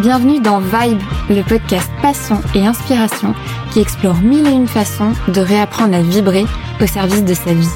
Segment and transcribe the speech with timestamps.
[0.00, 3.34] Bienvenue dans Vibe, le podcast passion et inspiration
[3.70, 6.46] qui explore mille et une façons de réapprendre à vibrer
[6.80, 7.68] au service de sa vie.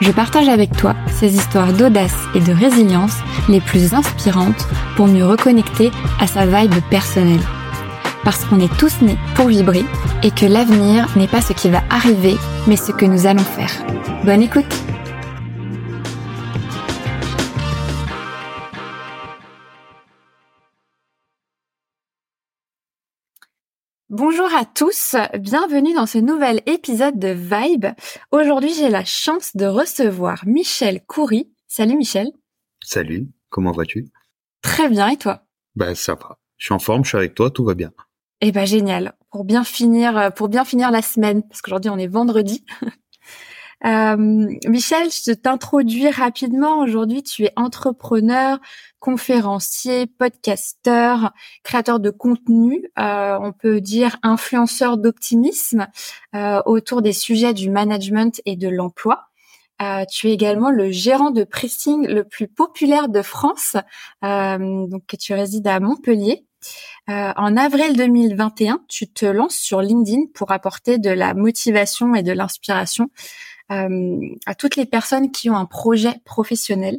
[0.00, 3.16] Je partage avec toi ces histoires d'audace et de résilience
[3.50, 4.66] les plus inspirantes
[4.96, 7.44] pour mieux reconnecter à sa vibe personnelle.
[8.24, 9.84] Parce qu'on est tous nés pour vibrer
[10.22, 12.38] et que l'avenir n'est pas ce qui va arriver,
[12.68, 13.72] mais ce que nous allons faire.
[14.24, 14.79] Bonne écoute
[24.22, 27.86] Bonjour à tous, bienvenue dans ce nouvel épisode de Vibe.
[28.32, 31.50] Aujourd'hui, j'ai la chance de recevoir Michel Coury.
[31.66, 32.30] Salut Michel.
[32.84, 34.10] Salut, comment vas-tu?
[34.60, 35.46] Très bien, et toi?
[35.74, 36.38] Ben ça va.
[36.58, 37.92] Je suis en forme, je suis avec toi, tout va bien.
[38.42, 39.14] Eh ben génial.
[39.30, 42.66] Pour bien finir, pour bien finir la semaine, parce qu'aujourd'hui on est vendredi.
[43.86, 44.16] Euh,
[44.66, 46.80] Michel, je t'introduis rapidement.
[46.80, 48.58] Aujourd'hui, tu es entrepreneur,
[48.98, 51.32] conférencier, podcasteur,
[51.64, 55.86] créateur de contenu, euh, on peut dire influenceur d'optimisme
[56.34, 59.24] euh, autour des sujets du management et de l'emploi.
[59.80, 63.76] Euh, tu es également le gérant de pressing le plus populaire de France,
[64.22, 66.44] donc tu résides à Montpellier.
[67.08, 72.32] en avril 2021, tu te lances sur LinkedIn pour apporter de la motivation et de
[72.32, 73.08] l'inspiration
[73.70, 76.98] à toutes les personnes qui ont un projet professionnel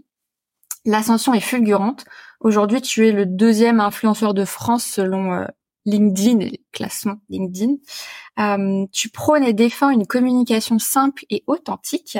[0.85, 2.05] L'ascension est fulgurante.
[2.39, 5.45] Aujourd'hui, tu es le deuxième influenceur de France selon euh,
[5.85, 7.75] LinkedIn et classement LinkedIn.
[8.39, 12.17] Euh, tu prônes et défends une communication simple et authentique.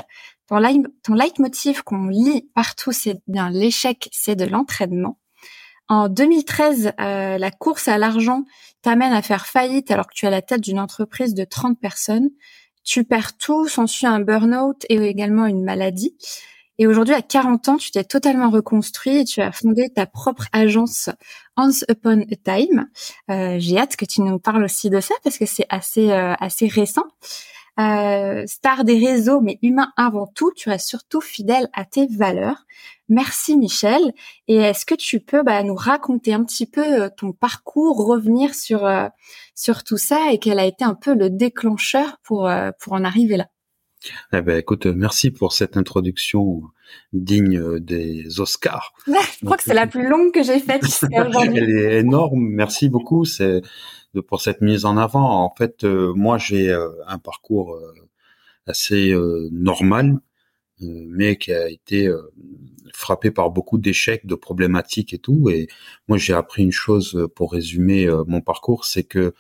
[0.47, 0.61] Ton,
[1.02, 5.17] ton leitmotiv qu'on lit partout, c'est bien l'échec, c'est de l'entraînement.
[5.88, 8.45] En 2013, euh, la course à l'argent
[8.83, 12.29] t'amène à faire faillite alors que tu as la tête d'une entreprise de 30 personnes.
[12.83, 16.15] Tu perds tout, s'ensuit un burn-out et également une maladie.
[16.79, 20.45] Et aujourd'hui, à 40 ans, tu t'es totalement reconstruit et tu as fondé ta propre
[20.51, 21.09] agence
[21.56, 22.88] Once Upon a Time.
[23.29, 26.33] Euh, J'ai hâte que tu nous parles aussi de ça parce que c'est assez euh,
[26.39, 27.03] assez récent.
[27.81, 32.66] Euh, star des réseaux, mais humain avant tout, tu es surtout fidèle à tes valeurs.
[33.09, 34.14] Merci Michel.
[34.47, 38.53] Et est-ce que tu peux bah, nous raconter un petit peu euh, ton parcours, revenir
[38.53, 39.08] sur euh,
[39.56, 42.50] sur tout ça et quel a été un peu le déclencheur pour
[42.80, 43.47] pour en arriver là?
[44.34, 46.63] Eh ben, écoute, merci pour cette introduction
[47.13, 48.94] digne des Oscars.
[49.06, 50.84] je crois que c'est la plus longue que j'ai faite
[51.28, 51.58] aujourd'hui.
[51.58, 52.40] Elle est énorme.
[52.40, 53.25] Merci beaucoup.
[53.25, 53.62] C'est
[54.27, 55.44] pour cette mise en avant.
[55.44, 57.94] En fait, euh, moi, j'ai euh, un parcours euh,
[58.67, 59.13] assez
[59.51, 60.19] normal,
[60.79, 62.09] mais qui a été
[62.94, 65.50] frappé par beaucoup d'échecs, de problématiques et tout.
[65.50, 65.67] Et
[66.07, 69.33] moi, j'ai appris une chose pour résumer mon parcours, c'est que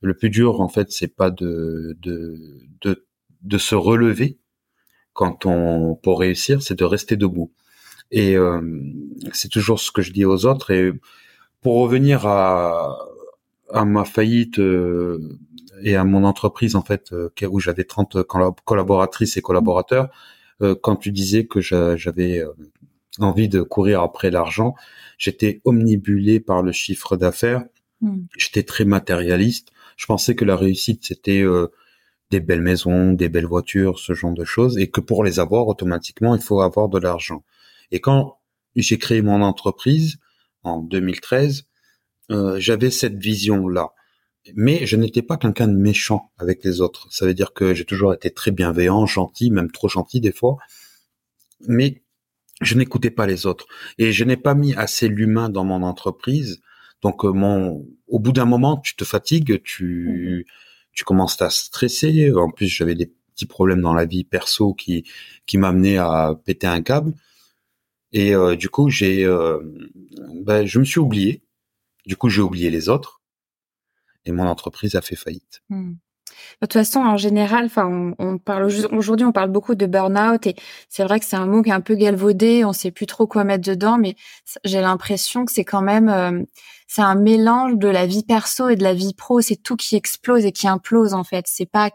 [0.00, 2.38] le plus dur, en fait, c'est pas de, de,
[2.80, 3.06] de
[3.42, 4.38] de se relever
[5.12, 7.52] quand on pour réussir, c'est de rester debout.
[8.10, 8.60] Et euh,
[9.32, 10.70] c'est toujours ce que je dis aux autres.
[10.70, 10.92] Et
[11.60, 12.98] pour revenir à,
[13.72, 15.38] à ma faillite euh,
[15.82, 18.18] et à mon entreprise en fait, euh, où j'avais 30
[18.64, 20.10] collaboratrices et collaborateurs,
[20.80, 22.40] quand tu disais que j'avais
[23.18, 24.76] envie de courir après l'argent,
[25.18, 27.64] j'étais omnibulé par le chiffre d'affaires.
[28.00, 28.26] Hmm.
[28.38, 29.70] J'étais très matérialiste.
[29.96, 31.42] Je pensais que la réussite c'était
[32.32, 35.68] des belles maisons, des belles voitures, ce genre de choses, et que pour les avoir,
[35.68, 37.44] automatiquement, il faut avoir de l'argent.
[37.90, 38.38] Et quand
[38.74, 40.16] j'ai créé mon entreprise
[40.64, 41.64] en 2013,
[42.30, 43.90] euh, j'avais cette vision-là.
[44.54, 47.06] Mais je n'étais pas quelqu'un de méchant avec les autres.
[47.10, 50.56] Ça veut dire que j'ai toujours été très bienveillant, gentil, même trop gentil des fois.
[51.68, 52.02] Mais
[52.60, 53.66] je n'écoutais pas les autres.
[53.98, 56.60] Et je n'ai pas mis assez l'humain dans mon entreprise.
[57.02, 60.46] Donc, euh, mon, au bout d'un moment, tu te fatigues, tu,
[60.92, 62.32] tu commences à stresser.
[62.32, 65.04] En plus, j'avais des petits problèmes dans la vie perso qui
[65.46, 67.14] qui m'amenaient à péter un câble.
[68.12, 69.58] Et euh, du coup, j'ai, euh,
[70.44, 71.42] ben, je me suis oublié.
[72.06, 73.20] Du coup, j'ai oublié les autres.
[74.24, 75.62] Et mon entreprise a fait faillite.
[75.68, 75.94] Hmm.
[76.60, 80.54] De toute façon, en général, enfin, on, parle aujourd'hui, on parle beaucoup de burn-out et
[80.88, 82.64] c'est vrai que c'est un mot qui est un peu galvaudé.
[82.64, 84.16] On sait plus trop quoi mettre dedans, mais
[84.64, 86.42] j'ai l'impression que c'est quand même, euh,
[86.86, 89.40] c'est un mélange de la vie perso et de la vie pro.
[89.40, 91.46] C'est tout qui explose et qui implose en fait.
[91.48, 91.90] C'est pas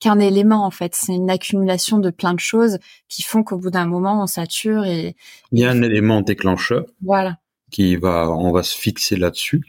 [0.00, 0.94] qu'un élément en fait.
[0.94, 4.84] C'est une accumulation de plein de choses qui font qu'au bout d'un moment, on sature
[4.84, 5.16] et.
[5.52, 6.84] Il y a un élément déclencheur.
[7.02, 7.36] Voilà.
[7.70, 9.62] Qui va, on va se fixer là-dessus.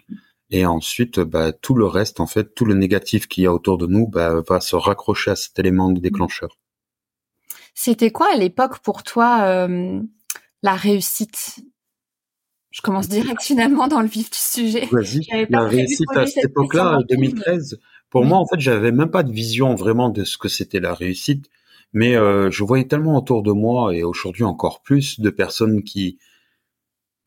[0.50, 3.78] Et ensuite, bah, tout le reste, en fait, tout le négatif qu'il y a autour
[3.78, 6.58] de nous, bah, va se raccrocher à cet élément de déclencheur.
[7.74, 10.02] C'était quoi à l'époque pour toi euh,
[10.64, 11.60] la réussite?
[12.72, 14.88] Je commence direct finalement dans le vif du sujet.
[14.92, 15.48] Vas-y.
[15.50, 17.80] La réussite à cette époque-là, 2013.
[18.10, 20.94] Pour moi, en fait, j'avais même pas de vision vraiment de ce que c'était la
[20.94, 21.50] réussite,
[21.92, 26.20] mais euh, je voyais tellement autour de moi et aujourd'hui encore plus de personnes qui,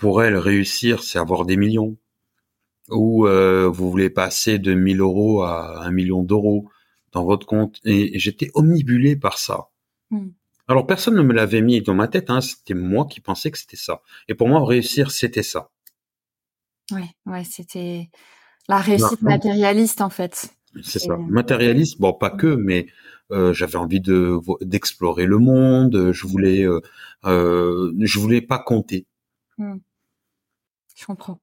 [0.00, 1.96] pour elles, réussir, c'est avoir des millions,
[2.88, 6.68] ou vous voulez passer de 1000 euros à un million d'euros
[7.12, 7.78] dans votre compte.
[7.84, 9.68] Et, j'étais omnibulé par ça.
[10.10, 10.30] Hmm.
[10.68, 13.58] Alors personne ne me l'avait mis dans ma tête, hein, c'était moi qui pensais que
[13.58, 14.02] c'était ça.
[14.28, 15.70] Et pour moi, réussir, c'était ça.
[16.92, 18.08] Ouais, ouais, c'était
[18.68, 20.54] la réussite matérialiste en fait.
[20.82, 22.00] C'est ça, matérialiste.
[22.00, 22.86] Bon, pas que, mais
[23.32, 26.12] euh, j'avais envie de d'explorer le monde.
[26.12, 26.80] Je voulais, euh,
[27.24, 29.06] euh, je voulais pas compter.
[29.58, 29.78] Hmm.
[31.00, 31.40] Je comprends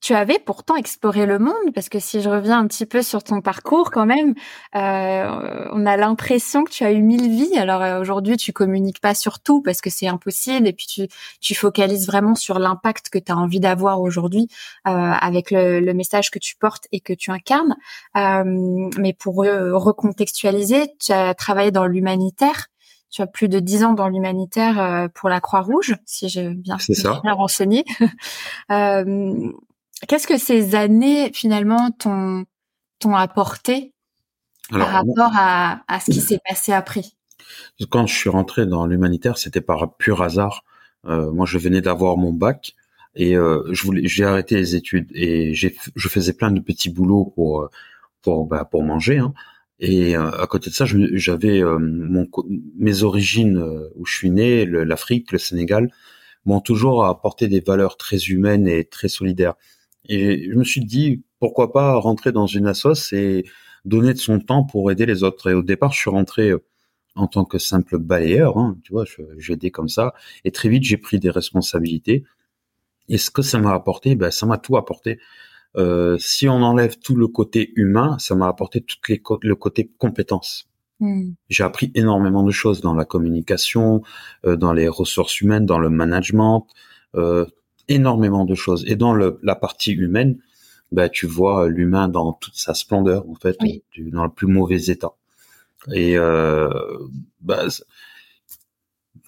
[0.00, 3.22] tu avais pourtant exploré le monde parce que si je reviens un petit peu sur
[3.22, 4.34] ton parcours quand même,
[4.74, 7.58] euh, on a l'impression que tu as eu mille vies.
[7.58, 11.08] Alors euh, aujourd'hui, tu communiques pas sur tout parce que c'est impossible et puis tu,
[11.40, 14.48] tu focalises vraiment sur l'impact que tu as envie d'avoir aujourd'hui
[14.86, 17.76] euh, avec le, le, message que tu portes et que tu incarnes.
[18.16, 22.68] Euh, mais pour recontextualiser, tu as travaillé dans l'humanitaire.
[23.10, 26.76] Tu as plus de dix ans dans l'humanitaire euh, pour la Croix-Rouge, si j'ai bien,
[27.22, 27.84] bien renseigné.
[28.70, 29.50] euh,
[30.08, 32.46] Qu'est-ce que ces années finalement t'ont
[33.14, 33.92] apporté
[34.70, 37.02] par rapport à, à ce qui s'est passé après?
[37.90, 40.64] Quand je suis rentré dans l'humanitaire, c'était par pur hasard.
[41.06, 42.74] Euh, moi, je venais d'avoir mon bac
[43.14, 47.32] et euh, je voulais, j'ai arrêté les études et je faisais plein de petits boulots
[47.34, 47.68] pour
[48.22, 49.18] pour bah, pour manger.
[49.18, 49.32] Hein.
[49.80, 51.78] Et euh, à côté de ça, j'avais euh,
[52.76, 55.90] mes origines euh, où je suis né, l'Afrique, le Sénégal,
[56.44, 59.54] m'ont toujours apporté des valeurs très humaines et très solidaires.
[60.06, 63.44] Et je me suis dit, pourquoi pas rentrer dans une assoce et
[63.86, 65.50] donner de son temps pour aider les autres.
[65.50, 66.52] Et au départ, je suis rentré
[67.14, 69.04] en tant que simple balayeur, hein, tu vois,
[69.38, 70.14] j'ai aidé comme ça.
[70.44, 72.24] Et très vite, j'ai pris des responsabilités.
[73.08, 75.18] Et ce que ça m'a apporté, ben, ça m'a tout apporté.
[75.76, 79.90] Euh, si on enlève tout le côté humain, ça m'a apporté tout les le côté
[79.98, 80.68] compétences.
[80.98, 81.32] Hmm.
[81.48, 84.02] J'ai appris énormément de choses dans la communication,
[84.44, 86.66] euh, dans les ressources humaines, dans le management,
[87.14, 87.46] euh,
[87.88, 88.84] énormément de choses.
[88.86, 90.38] Et dans le, la partie humaine,
[90.92, 93.56] bah, tu vois l'humain dans toute sa splendeur, en fait,
[93.98, 95.12] dans le plus mauvais état.
[95.92, 96.68] Et euh,
[97.40, 97.64] bah,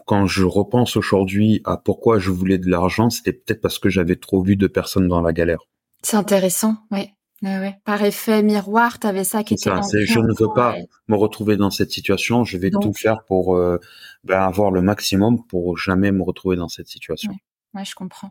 [0.05, 4.17] quand je repense aujourd'hui à pourquoi je voulais de l'argent, c'était peut-être parce que j'avais
[4.17, 5.61] trop vu de personnes dans la galère.
[6.03, 7.11] C'est intéressant, oui.
[7.43, 9.65] Ouais, Par effet miroir, tu avais ça qui était.
[9.65, 10.77] Ça, je ne veux pas
[11.09, 12.45] me retrouver dans cette situation.
[12.45, 13.81] Je vais tout faire pour euh,
[14.23, 17.33] bah, avoir le maximum pour jamais me retrouver dans cette situation.
[17.75, 18.31] ouais je comprends.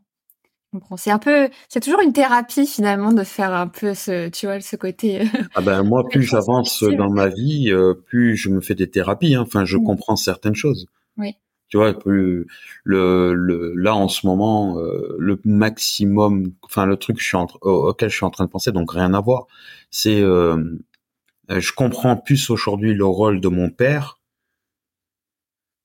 [0.96, 4.62] C'est un peu, c'est toujours une thérapie finalement de faire un peu ce, tu vois,
[4.62, 5.22] ce côté.
[5.22, 5.26] Euh,
[5.56, 9.36] ah ben moi, plus j'avance dans ma vie, euh, plus je me fais des thérapies.
[9.36, 9.42] Hein.
[9.46, 9.84] Enfin, je mmh.
[9.84, 10.88] comprends certaines choses.
[11.18, 11.36] Oui.
[11.72, 12.46] Tu vois, plus
[12.84, 18.10] le, le là en ce moment, euh, le maximum, enfin le truc je suis auquel
[18.10, 19.48] je suis en train de penser, donc rien à voir.
[19.90, 24.20] C'est, je comprends plus aujourd'hui le rôle de mon père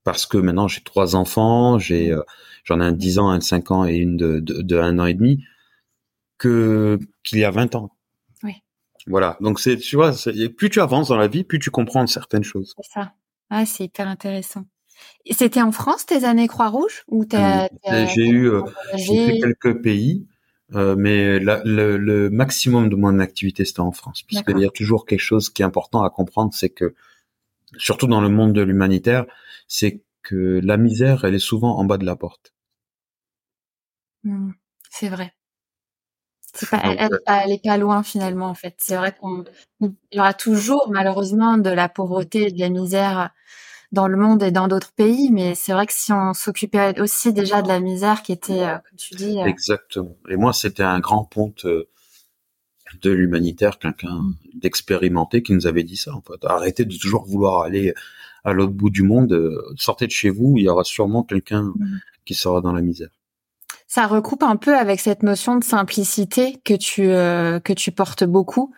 [0.05, 2.15] parce que maintenant j'ai trois enfants, j'ai
[2.67, 4.77] j'en ai un de 10 ans, un de 5 ans et une de, de, de
[4.79, 5.45] 1 an et demi,
[6.39, 7.91] que qu'il y a 20 ans.
[8.43, 8.55] Oui.
[9.07, 9.37] Voilà.
[9.41, 10.13] Donc c'est, tu vois,
[10.57, 12.75] plus tu avances dans la vie, plus tu comprends certaines choses.
[12.77, 13.13] C'est ça.
[13.51, 14.65] Ah, c'est hyper intéressant.
[15.31, 18.63] C'était en France tes années Croix-Rouge ou t'as, euh, J'ai eu euh,
[18.97, 20.27] fait quelques pays,
[20.75, 25.05] euh, mais le, le, maximum de mon activité c'était en France, puisqu'il y a toujours
[25.05, 26.95] quelque chose qui est important à comprendre, c'est que
[27.77, 29.27] surtout dans le monde de l'humanitaire,
[29.67, 32.53] c'est que la misère, elle est souvent en bas de la porte.
[34.25, 34.53] Mmh.
[34.91, 35.33] c'est vrai.
[36.53, 38.77] C'est pas, elle, est pas loin finalement en fait.
[38.79, 39.45] C'est vrai qu'on
[39.81, 43.31] il y aura toujours malheureusement de la pauvreté et de la misère
[43.93, 47.33] dans le monde et dans d'autres pays, mais c'est vrai que si on s'occupait aussi
[47.33, 49.39] déjà de la misère qui était, euh, comme tu dis.
[49.41, 50.17] Euh Exactement.
[50.29, 51.89] Et moi, c'était un grand ponte euh,
[53.03, 54.23] de l'humanitaire, quelqu'un
[54.55, 56.15] d'expérimenté qui nous avait dit ça.
[56.15, 57.95] En fait, arrêtez de toujours vouloir aller
[58.45, 59.37] à l'autre bout du monde.
[59.77, 62.01] Sortez de chez vous, il y aura sûrement quelqu'un mmh.
[62.25, 63.11] qui sera dans la misère
[63.87, 68.25] ça recoupe un peu avec cette notion de simplicité que tu euh, que tu portes
[68.25, 68.75] beaucoup.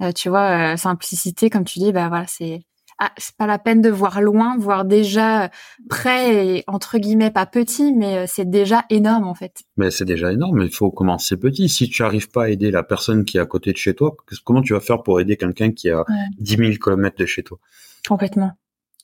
[0.00, 2.62] Euh, tu vois, euh, simplicité, comme tu dis, bah voilà, c'est
[3.04, 5.50] ah, c'est pas la peine de voir loin, voir déjà
[5.88, 9.64] près et entre guillemets pas petit, mais c'est déjà énorme en fait.
[9.76, 10.62] Mais c'est déjà énorme.
[10.62, 11.68] Il faut commencer petit.
[11.68, 14.16] Si tu arrives pas à aider la personne qui est à côté de chez toi,
[14.44, 16.04] comment tu vas faire pour aider quelqu'un qui a
[16.38, 17.58] dix 10 000 kilomètres de chez toi?
[18.06, 18.52] Complètement,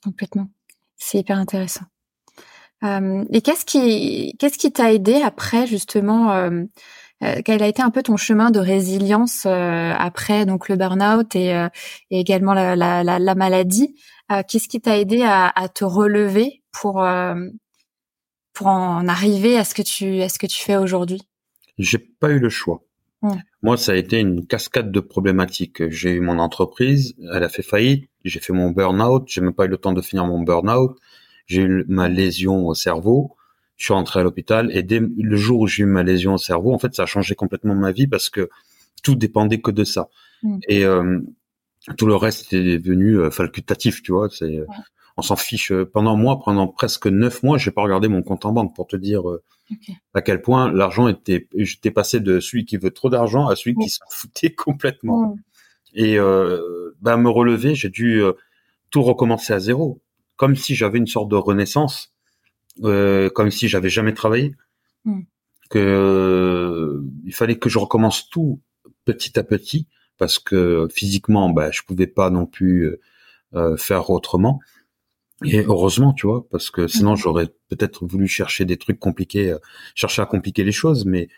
[0.05, 0.49] complètement.
[0.97, 1.87] C'est hyper intéressant.
[2.85, 6.63] Euh, et qu'est-ce qui qu'est-ce qui t'a aidé après justement euh,
[7.23, 11.51] euh, Quel a été un peu ton chemin de résilience après donc le burn-out et,
[12.11, 13.95] et également la, la, la, maladie?
[14.49, 17.05] Qu'est-ce qui t'a aidé à, à, te relever pour
[18.53, 21.23] pour en arriver à ce que tu à ce que tu fais aujourd'hui?
[21.79, 22.83] J'ai pas eu le choix.
[23.23, 23.33] Mmh.
[23.63, 25.89] Moi, ça a été une cascade de problématiques.
[25.91, 28.09] J'ai eu mon entreprise, elle a fait faillite.
[28.25, 29.25] J'ai fait mon burn-out.
[29.27, 30.97] J'ai même pas eu le temps de finir mon burn-out
[31.49, 33.35] j'ai eu ma lésion au cerveau,
[33.79, 36.39] je suis rentré à l'hôpital et dès le jour où j'ai eu ma lésion au
[36.39, 38.51] cerveau, en fait, ça a changé complètement ma vie parce que
[39.03, 40.09] tout dépendait que de ça.
[40.43, 40.59] Mm.
[40.69, 41.21] Et euh,
[41.97, 44.29] tout le reste est devenu euh, facultatif, tu vois.
[44.31, 44.61] C'est,
[45.17, 45.73] on s'en fiche.
[45.93, 48.97] Pendant moi, pendant presque neuf mois, j'ai pas regardé mon compte en banque pour te
[48.97, 49.43] dire euh,
[50.13, 51.47] à quel point l'argent était.
[51.55, 55.37] J'étais passé de celui qui veut trop d'argent à celui qui s'en foutait complètement.
[55.95, 58.23] Et euh, bah, me relever, j'ai dû
[58.91, 60.01] tout recommencer à zéro,
[60.37, 62.13] comme si j'avais une sorte de renaissance,
[62.83, 64.55] comme si j'avais jamais travaillé.
[65.05, 65.23] Mm.
[65.71, 68.61] Que il fallait que je recommence tout
[69.05, 69.87] petit à petit
[70.19, 73.01] parce que physiquement, bah, je pouvais pas non plus euh,
[73.55, 74.61] euh, faire autrement.
[75.45, 77.17] Et heureusement, tu vois, parce que sinon mhm.
[77.17, 79.59] j'aurais peut-être voulu chercher des trucs compliqués, euh,
[79.95, 81.29] chercher à compliquer les choses, mais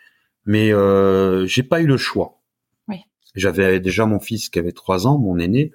[0.45, 2.41] mais euh, j'ai pas eu le choix.
[2.87, 2.97] Oui.
[3.35, 5.71] J'avais déjà mon fils qui avait trois ans, mon aîné.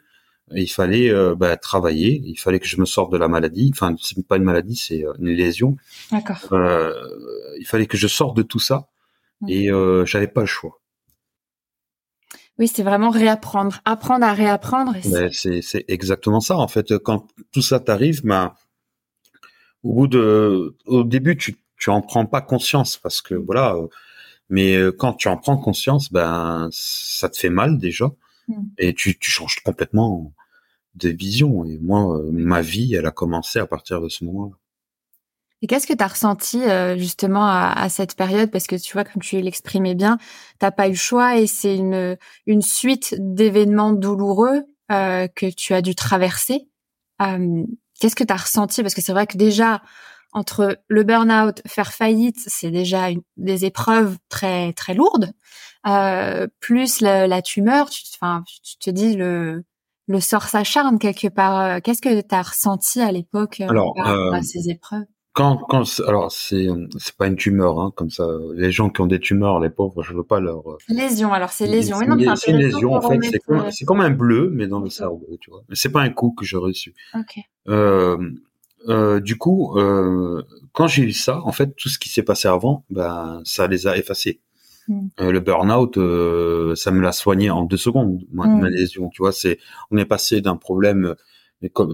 [0.55, 3.71] Il fallait bah, travailler, il fallait que je me sorte de la maladie.
[3.73, 5.77] Enfin, c'est pas une maladie, c'est une lésion.
[6.11, 6.39] D'accord.
[7.59, 8.89] il fallait que je sorte de tout ça,
[9.49, 9.71] et
[10.05, 10.81] j'avais pas le choix.
[12.59, 14.95] Oui, c'est vraiment réapprendre, apprendre à réapprendre.
[15.11, 16.97] Ben, c'est c'est exactement ça en fait.
[16.99, 18.55] Quand tout ça t'arrive, ben
[19.83, 23.89] au bout de, au début tu tu en prends pas conscience parce que voilà, euh,
[24.49, 28.11] mais euh, quand tu en prends conscience, ben ça te fait mal déjà
[28.49, 28.65] hmm.
[28.79, 30.33] et tu tu changes complètement
[30.95, 31.65] de vision.
[31.65, 34.57] Et moi, euh, ma vie, elle a commencé à partir de ce moment-là.
[35.63, 38.51] Et qu'est-ce que tu as ressenti euh, justement à, à, cette période?
[38.51, 40.19] Parce que tu vois, comme tu l'exprimais bien,
[40.59, 45.75] t'as pas eu le choix et c'est une, une suite d'événements douloureux euh, que tu
[45.75, 46.69] as dû traverser.
[47.23, 47.65] Euh,
[47.99, 48.83] qu'est-ce que tu as ressenti?
[48.83, 49.83] Parce que c'est vrai que déjà,
[50.33, 55.33] entre le burn-out, faire faillite, c'est déjà une, des épreuves très très lourdes.
[55.87, 59.65] Euh, plus la, la tumeur, tu, enfin, tu te dis le
[60.09, 61.83] le sort s'acharne quelque part.
[61.83, 65.07] Qu'est-ce que tu as ressenti à l'époque par rapport à ces épreuves?
[65.37, 66.67] quand, quand, alors c'est,
[66.97, 68.27] c'est pas une tumeur, hein, comme ça.
[68.55, 70.67] Les gens qui ont des tumeurs, les pauvres, je veux pas leur.
[70.67, 71.99] Euh, lésion, alors c'est lésion.
[72.37, 73.19] C'est, une lésion en fait.
[73.23, 75.61] C'est comme, c'est comme un bleu, mais dans le cerveau, tu vois.
[75.69, 76.95] Mais c'est pas un coup que j'ai reçu.
[77.13, 77.43] Okay.
[77.69, 78.17] Euh,
[78.89, 82.49] euh, du coup, euh, quand j'ai eu ça, en fait, tout ce qui s'est passé
[82.49, 84.41] avant, ben, ça les a effacés.
[84.89, 88.61] Euh, le burn-out, euh, ça me l'a soigné en deux secondes, moi, hmm.
[88.61, 89.09] ma lésion.
[89.09, 89.59] Tu vois, c'est,
[89.91, 91.15] on est passé d'un problème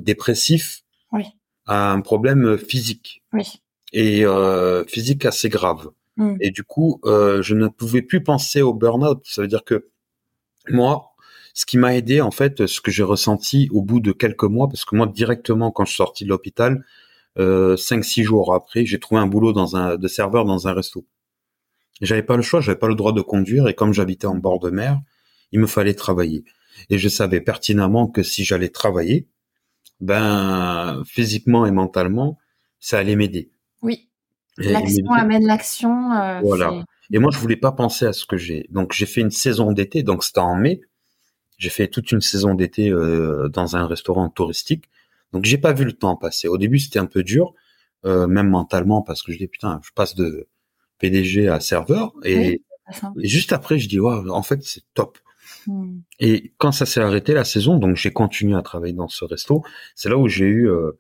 [0.05, 0.83] dépressif
[1.13, 1.25] oui
[1.67, 3.23] à un problème physique.
[3.33, 3.63] Oui.
[3.93, 5.91] Et euh, physique assez grave.
[6.17, 6.37] Mm.
[6.41, 9.21] Et du coup, euh, je ne pouvais plus penser au burn-out.
[9.25, 9.89] Ça veut dire que
[10.69, 11.13] moi,
[11.55, 14.69] ce qui m'a aidé, en fait, ce que j'ai ressenti au bout de quelques mois,
[14.69, 16.85] parce que moi, directement, quand je suis sorti de l'hôpital,
[17.39, 20.73] euh, cinq, six jours après, j'ai trouvé un boulot dans un de serveur dans un
[20.73, 21.05] resto.
[22.01, 24.59] J'avais pas le choix, j'avais pas le droit de conduire, et comme j'habitais en bord
[24.59, 25.01] de mer,
[25.53, 26.45] il me fallait travailler.
[26.91, 29.29] Et je savais pertinemment que si j'allais travailler,
[30.01, 32.39] ben physiquement et mentalement,
[32.81, 33.53] ça allait m'aider.
[33.83, 34.09] Oui.
[34.59, 36.13] L'action amène l'action.
[36.13, 36.85] Euh, voilà.
[37.13, 38.67] Et moi, je voulais pas penser à ce que j'ai.
[38.71, 40.03] Donc, j'ai fait une saison d'été.
[40.03, 40.81] Donc, c'était en mai.
[41.59, 44.85] J'ai fait toute une saison d'été euh, dans un restaurant touristique.
[45.33, 46.49] Donc, j'ai pas vu le temps passer.
[46.49, 47.55] Au début, c'était un peu dur,
[48.05, 50.49] euh, même mentalement, parce que je dis putain, je passe de
[51.03, 52.13] PDG à serveur.
[52.25, 52.63] Et,
[53.17, 55.19] juste après, je dis ouais, en fait, c'est top.
[55.67, 55.99] Hmm.
[56.21, 59.63] Et quand ça s'est arrêté la saison, donc j'ai continué à travailler dans ce resto.
[59.97, 60.93] C'est là où j'ai eu euh,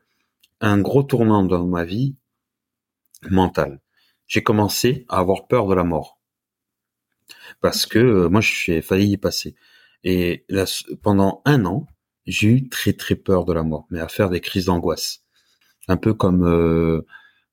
[0.60, 2.16] un gros tournant dans ma vie
[3.30, 3.80] mentale.
[4.26, 6.18] J'ai commencé à avoir peur de la mort
[7.60, 9.54] parce que euh, moi j'ai failli y passer.
[10.04, 10.64] Et là,
[11.02, 11.86] pendant un an,
[12.26, 15.22] j'ai eu très très peur de la mort, mais à faire des crises d'angoisse,
[15.86, 17.06] un peu comme euh,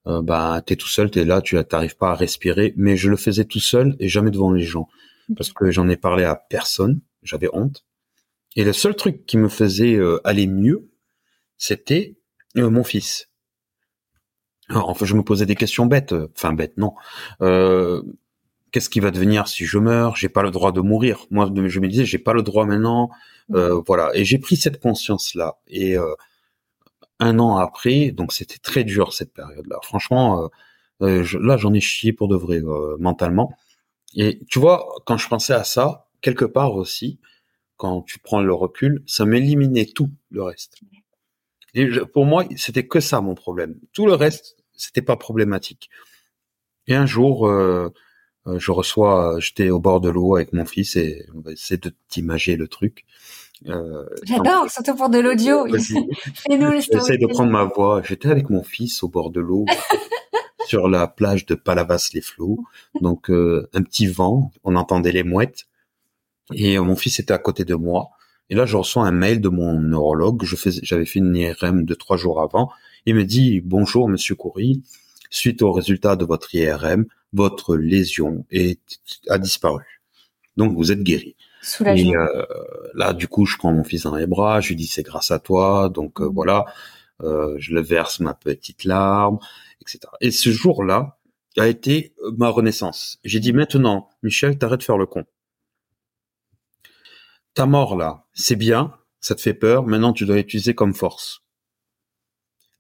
[0.10, 3.18] euh, bah t'es tout seul, t'es là, tu n'arrives pas à respirer, mais je le
[3.18, 4.90] faisais tout seul et jamais devant les gens
[5.36, 7.86] parce que j'en ai parlé à personne, j'avais honte.
[8.56, 10.90] Et le seul truc qui me faisait euh, aller mieux,
[11.58, 12.18] c'était
[12.58, 13.30] euh, mon fils.
[14.70, 16.94] Alors, enfin, je me posais des questions bêtes, euh, enfin bêtes, non.
[18.72, 20.16] Qu'est-ce qui va devenir si je meurs?
[20.16, 21.26] J'ai pas le droit de mourir.
[21.32, 23.10] Moi, je me disais, j'ai pas le droit maintenant.
[23.50, 24.12] voilà.
[24.14, 25.58] Et j'ai pris cette conscience-là.
[25.68, 25.96] Et
[27.20, 29.78] un an après, donc c'était très dur cette période-là.
[29.84, 30.50] Franchement,
[31.02, 32.62] là, j'en ai chié pour de vrai
[33.00, 33.56] mentalement.
[34.16, 37.20] Et tu vois, quand je pensais à ça, quelque part aussi,
[37.78, 40.80] quand tu prends le recul, ça m'éliminait tout le reste.
[41.74, 43.80] Et pour moi, c'était que ça mon problème.
[43.94, 45.90] Tout le reste, c'était pas problématique.
[46.88, 47.90] Et un jour, euh,
[48.48, 51.78] euh je reçois, j'étais au bord de l'eau avec mon fils et on va essayer
[51.78, 53.06] de t'imager le truc.
[53.68, 55.68] Euh, J'adore, surtout pour de l'audio.
[55.68, 55.96] J'essaie
[57.18, 58.02] de prendre ma voix.
[58.04, 59.66] J'étais avec mon fils au bord de l'eau.
[60.70, 62.64] sur la plage de Palavas-les-Flots.
[63.02, 65.66] Donc euh, un petit vent, on entendait les mouettes.
[66.54, 68.10] Et mon fils était à côté de moi.
[68.52, 70.44] Et là, je reçois un mail de mon neurologue.
[70.44, 72.72] J'avais fait une IRM de trois jours avant.
[73.06, 74.84] Il me dit bonjour, Monsieur Coury.
[75.32, 80.02] Suite au résultat de votre IRM, votre lésion est, a disparu.
[80.58, 81.36] Donc vous êtes guéri.
[81.62, 82.12] Soulagement.
[82.12, 82.46] Et euh,
[82.94, 85.32] là, du coup, je prends mon fils dans les bras, je lui dis c'est grâce
[85.32, 86.34] à toi, donc euh, Mhm.
[86.34, 86.66] voilà,
[87.22, 89.40] euh, je le verse ma petite larme,
[89.82, 90.00] etc.
[90.22, 91.18] Et ce jour-là
[91.58, 93.20] a été ma renaissance.
[93.26, 95.26] J'ai dit maintenant, Michel, t'arrêtes de faire le con.
[97.54, 101.44] Ta mort là, c'est bien, ça te fait peur, maintenant tu dois l'utiliser comme force.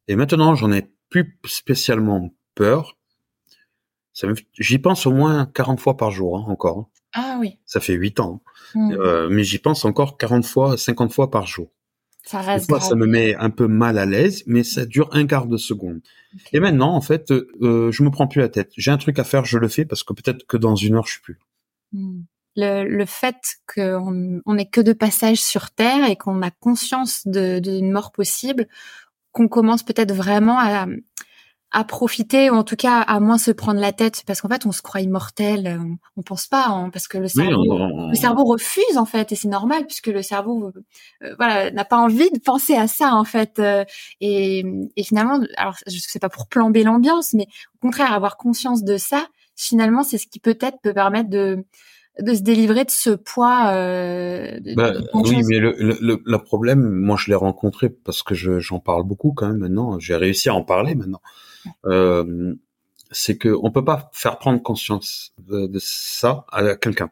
[0.08, 2.96] Et maintenant, j'en ai plus spécialement peur.
[4.58, 6.89] J'y pense au moins 40 fois par jour, hein, encore.
[7.14, 7.22] Hein.
[7.22, 7.58] Ah oui.
[7.66, 8.42] Ça fait 8 ans.
[8.76, 8.92] Hmm.
[8.92, 11.70] Euh, mais j'y pense encore 40 fois, 50 fois par jour.
[12.24, 15.48] ça reste ça me met un peu mal à l'aise, mais ça dure un quart
[15.48, 16.02] de seconde.
[16.54, 18.72] Et maintenant, en fait, euh, je me prends plus la tête.
[18.78, 21.08] J'ai un truc à faire, je le fais parce que peut-être que dans une heure,
[21.08, 21.40] je suis plus.
[21.94, 22.22] Hmm.
[22.56, 23.38] Le, le fait
[23.74, 28.12] qu'on on n'est que de passage sur Terre et qu'on a conscience de- d'une mort
[28.12, 28.68] possible,
[29.32, 30.86] qu'on commence peut-être vraiment à,
[31.72, 34.66] à profiter ou en tout cas à moins se prendre la tête parce qu'en fait
[34.66, 35.78] on se croit immortel, euh,
[36.18, 39.36] on, pense pas hein, parce que le cerveau, on- le cerveau refuse en fait et
[39.36, 40.72] c'est normal puisque le cerveau
[41.24, 43.86] euh, voilà n'a pas envie de penser à ça en fait euh,
[44.20, 44.64] et,
[44.96, 47.46] et finalement alors je sais pas pour plomber l'ambiance mais
[47.76, 51.64] au contraire avoir conscience de ça finalement c'est ce qui peut-être peut permettre de
[52.20, 56.38] de se délivrer de ce poids euh, de, Bah, de oui, mais le, le, le-
[56.40, 60.00] problème, moi, je l'ai rencontré parce que je- j'en parle beaucoup quand même maintenant.
[60.00, 61.22] J'ai réussi à en parler maintenant.
[61.86, 62.54] Euh,
[63.12, 67.10] c'est que on peut pas faire prendre conscience de, de ça à quelqu'un.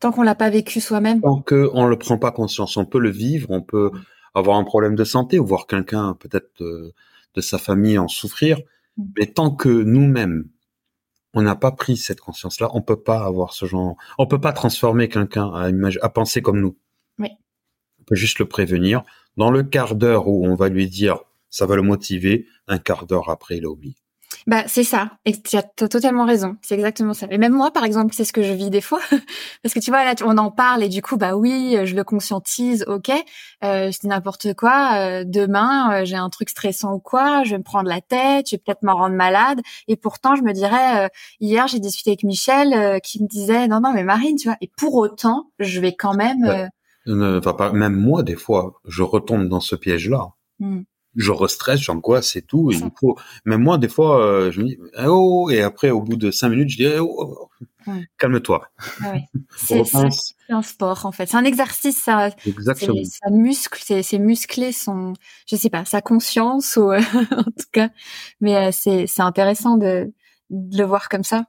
[0.00, 2.98] tant qu'on l'a pas vécu soi-même Tant que on le prend pas conscience, on peut
[2.98, 3.90] le vivre, on peut
[4.34, 6.92] avoir un problème de santé ou voir quelqu'un peut-être de,
[7.34, 8.58] de sa famille en souffrir,
[8.96, 9.04] Mm.
[9.18, 10.48] mais tant que nous-mêmes
[11.34, 14.52] on n'a pas pris cette conscience-là, on peut pas avoir ce genre, on peut pas
[14.52, 15.50] transformer quelqu'un
[16.02, 16.76] à penser comme nous.
[17.18, 17.30] Oui.
[18.00, 19.02] On peut juste le prévenir.
[19.38, 21.20] Dans le quart d'heure où on va lui dire,
[21.52, 23.94] ça va le motiver, un quart d'heure après, il a oublié.
[24.46, 25.12] Bah, c'est ça.
[25.24, 26.56] Et tu as totalement raison.
[26.62, 27.26] C'est exactement ça.
[27.30, 29.00] Et même moi, par exemple, c'est ce que je vis des fois.
[29.62, 32.02] Parce que tu vois, là, on en parle et du coup, bah oui, je le
[32.02, 33.10] conscientise, ok.
[33.62, 34.94] Euh, je dis n'importe quoi.
[34.96, 38.48] euh, demain, euh, j'ai un truc stressant ou quoi, je vais me prendre la tête,
[38.48, 39.60] je vais peut-être m'en rendre malade.
[39.86, 43.80] Et pourtant, je me dirais, euh, hier, j'ai discuté avec Michel qui me disait, non,
[43.80, 44.56] non, mais Marine, tu vois.
[44.60, 46.44] Et pour autant, je vais quand même...
[46.44, 46.66] euh,
[47.06, 50.30] Ne pas, même moi, des fois, je retombe dans ce piège-là.
[50.58, 50.82] hmm.
[51.14, 52.70] Je restresse, j'angoisse, c'est tout.
[52.70, 56.00] Et faut, même moi, des fois, euh, je me dis, eh oh, et après, au
[56.00, 57.48] bout de cinq minutes, je dis, eh oh,
[57.86, 58.06] Ouais.
[58.16, 58.68] calme-toi.
[59.02, 59.24] Ah ouais.
[59.56, 59.82] C'est
[60.48, 61.26] un sport, en fait.
[61.26, 62.30] C'est un exercice, ça.
[62.46, 62.94] Exactement.
[63.02, 65.14] C'est- ça muscle, c'est c'est muscler son,
[65.48, 67.00] je sais pas, sa conscience ou euh,
[67.36, 67.90] en tout cas.
[68.40, 70.12] Mais euh, c'est c'est intéressant de,
[70.50, 71.46] de le voir comme ça.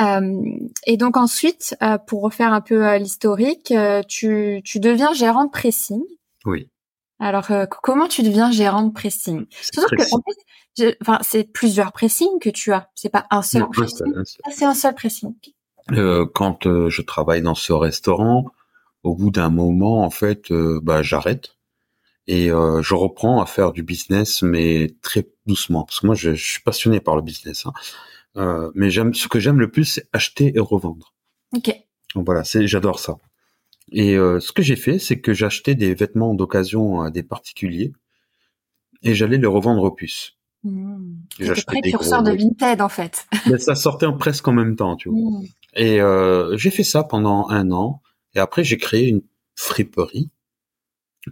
[0.00, 0.40] Euh,
[0.86, 3.72] et donc ensuite, euh, pour refaire un peu euh, l'historique,
[4.08, 6.02] tu tu deviens gérant de pressing.
[6.44, 6.70] Oui.
[7.20, 9.46] Alors euh, comment tu deviens gérant de pressing?
[9.50, 10.36] C'est Surtout très que en fait,
[10.78, 12.90] je- enfin c'est plusieurs pressings que tu as.
[12.94, 14.12] C'est pas un seul Non, pressing.
[14.44, 15.34] Ah, c'est un seul pressing.
[15.92, 18.44] Euh, quand euh, je travaille dans ce restaurant,
[19.02, 21.56] au bout d'un moment, en fait, euh, bah, j'arrête
[22.26, 26.34] et euh, je reprends à faire du business, mais très doucement, parce que moi, je,
[26.34, 27.64] je suis passionné par le business.
[28.36, 28.70] hein.
[28.74, 31.14] Mais j'aime, ce que j'aime le plus, c'est acheter et revendre.
[31.56, 31.74] Ok.
[32.14, 33.16] Donc voilà, c'est, j'adore ça.
[33.92, 37.92] Et euh, ce que j'ai fait, c'est que j'achetais des vêtements d'occasion à des particuliers
[39.02, 40.34] et j'allais les revendre aux puces.
[40.64, 41.14] Mmh.
[41.38, 43.26] J'achetais des précurseur gros- de Vinted en fait.
[43.50, 45.18] Mais ça sortait en- presque en même temps, tu vois.
[45.40, 45.44] Mmh.
[45.76, 48.02] Et euh, j'ai fait ça pendant un an.
[48.34, 49.22] Et après, j'ai créé une
[49.54, 50.30] friperie,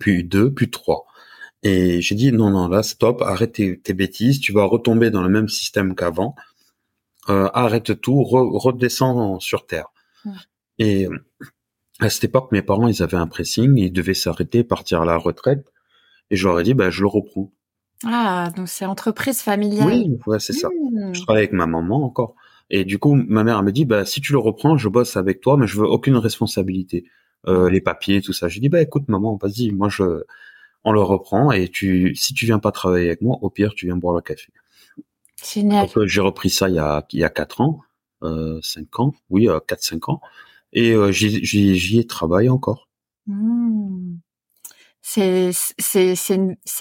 [0.00, 1.06] puis deux, puis trois.
[1.62, 4.40] Et j'ai dit non, non, là, stop, arrête tes, tes bêtises.
[4.40, 6.34] Tu vas retomber dans le même système qu'avant.
[7.28, 9.88] Euh, arrête tout, re- redescends sur terre.
[10.24, 10.32] Ouais.
[10.78, 11.08] Et
[12.00, 15.16] à cette époque, mes parents, ils avaient un pressing, ils devaient s'arrêter, partir à la
[15.16, 15.72] retraite.
[16.30, 17.52] Et je leur ai dit, bah, je le reprends.
[18.04, 19.86] Ah, donc c'est entreprise familiale.
[19.86, 20.68] Oui, ouais, c'est ça.
[20.68, 21.14] Mmh.
[21.14, 22.34] Je travaille avec ma maman encore.
[22.68, 25.40] Et du coup, ma mère me dit, bah, si tu le reprends, je bosse avec
[25.40, 27.04] toi, mais je veux aucune responsabilité.
[27.46, 28.48] Euh, les papiers, tout ça.
[28.48, 30.24] J'ai dit, bah, écoute, maman, vas-y, moi, je,
[30.84, 33.86] on le reprend et tu, si tu viens pas travailler avec moi, au pire, tu
[33.86, 34.52] viens boire le café.
[35.44, 35.88] Génial.
[35.96, 37.80] Euh, j'ai repris ça il y a, il y a quatre ans,
[38.22, 40.20] euh, cinq ans, oui, euh, quatre, cinq ans.
[40.78, 42.88] Et euh, j'y, ai travaillé encore.
[43.26, 44.18] Mmh.
[45.02, 45.50] C'est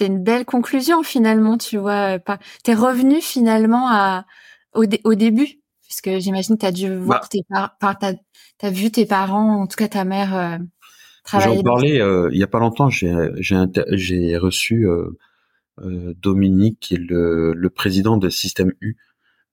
[0.00, 2.18] une belle conclusion finalement, tu vois.
[2.18, 4.26] Pas t'es revenu finalement à
[4.74, 7.28] au dé- au début, puisque j'imagine t'as dû voir Bah.
[7.30, 8.12] tes parents, enfin, t'as
[8.58, 10.58] t'as vu tes parents, en tout cas ta mère euh,
[11.24, 11.56] travailler.
[11.56, 12.90] J'en parlais euh, il y a pas longtemps.
[12.90, 15.16] J'ai reçu euh,
[15.80, 18.96] euh, Dominique, qui est le, le président de Système U,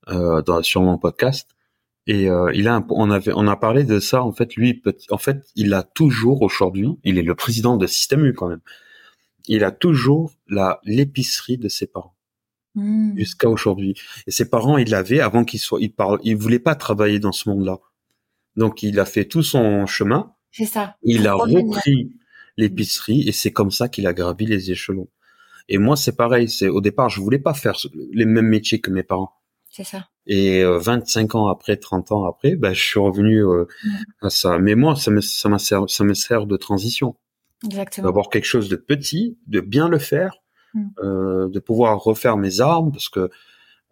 [0.09, 1.49] euh, dans, sur mon podcast.
[2.05, 4.81] Et euh, il a un- on avait on a parlé de ça en fait lui
[5.09, 8.59] en fait il a toujours aujourd'hui il est le président de Système U quand même
[9.47, 12.15] il a toujours la l'épicerie de ses parents
[12.75, 13.17] Mmh.
[13.19, 13.93] jusqu'à aujourd'hui
[14.25, 17.31] et ses parents ils l'avaient avant qu'il soit il parle il voulait pas travailler dans
[17.31, 17.77] ce monde là
[18.55, 20.33] Donc il a fait tout son chemin.
[20.51, 20.95] C'est ça.
[21.03, 22.15] Il a repris
[22.57, 25.07] l'épicerie et c'est comme ça qu'il a gravi les échelons.
[25.69, 27.75] Et moi c'est pareil, c'est au départ je voulais pas faire
[28.11, 29.33] les mêmes métiers que mes parents.
[29.69, 30.09] C'est ça.
[30.25, 33.65] Et 25 euh, ans après, 30 ans après, ben, je suis revenu euh,
[34.21, 34.57] à ça.
[34.57, 37.15] Mais moi, ça me, ça me sert, ça me sert de transition.
[37.65, 38.07] Exactement.
[38.07, 40.37] D'avoir quelque chose de petit, de bien le faire,
[40.73, 40.87] mm.
[41.03, 43.29] euh, de pouvoir refaire mes armes, parce que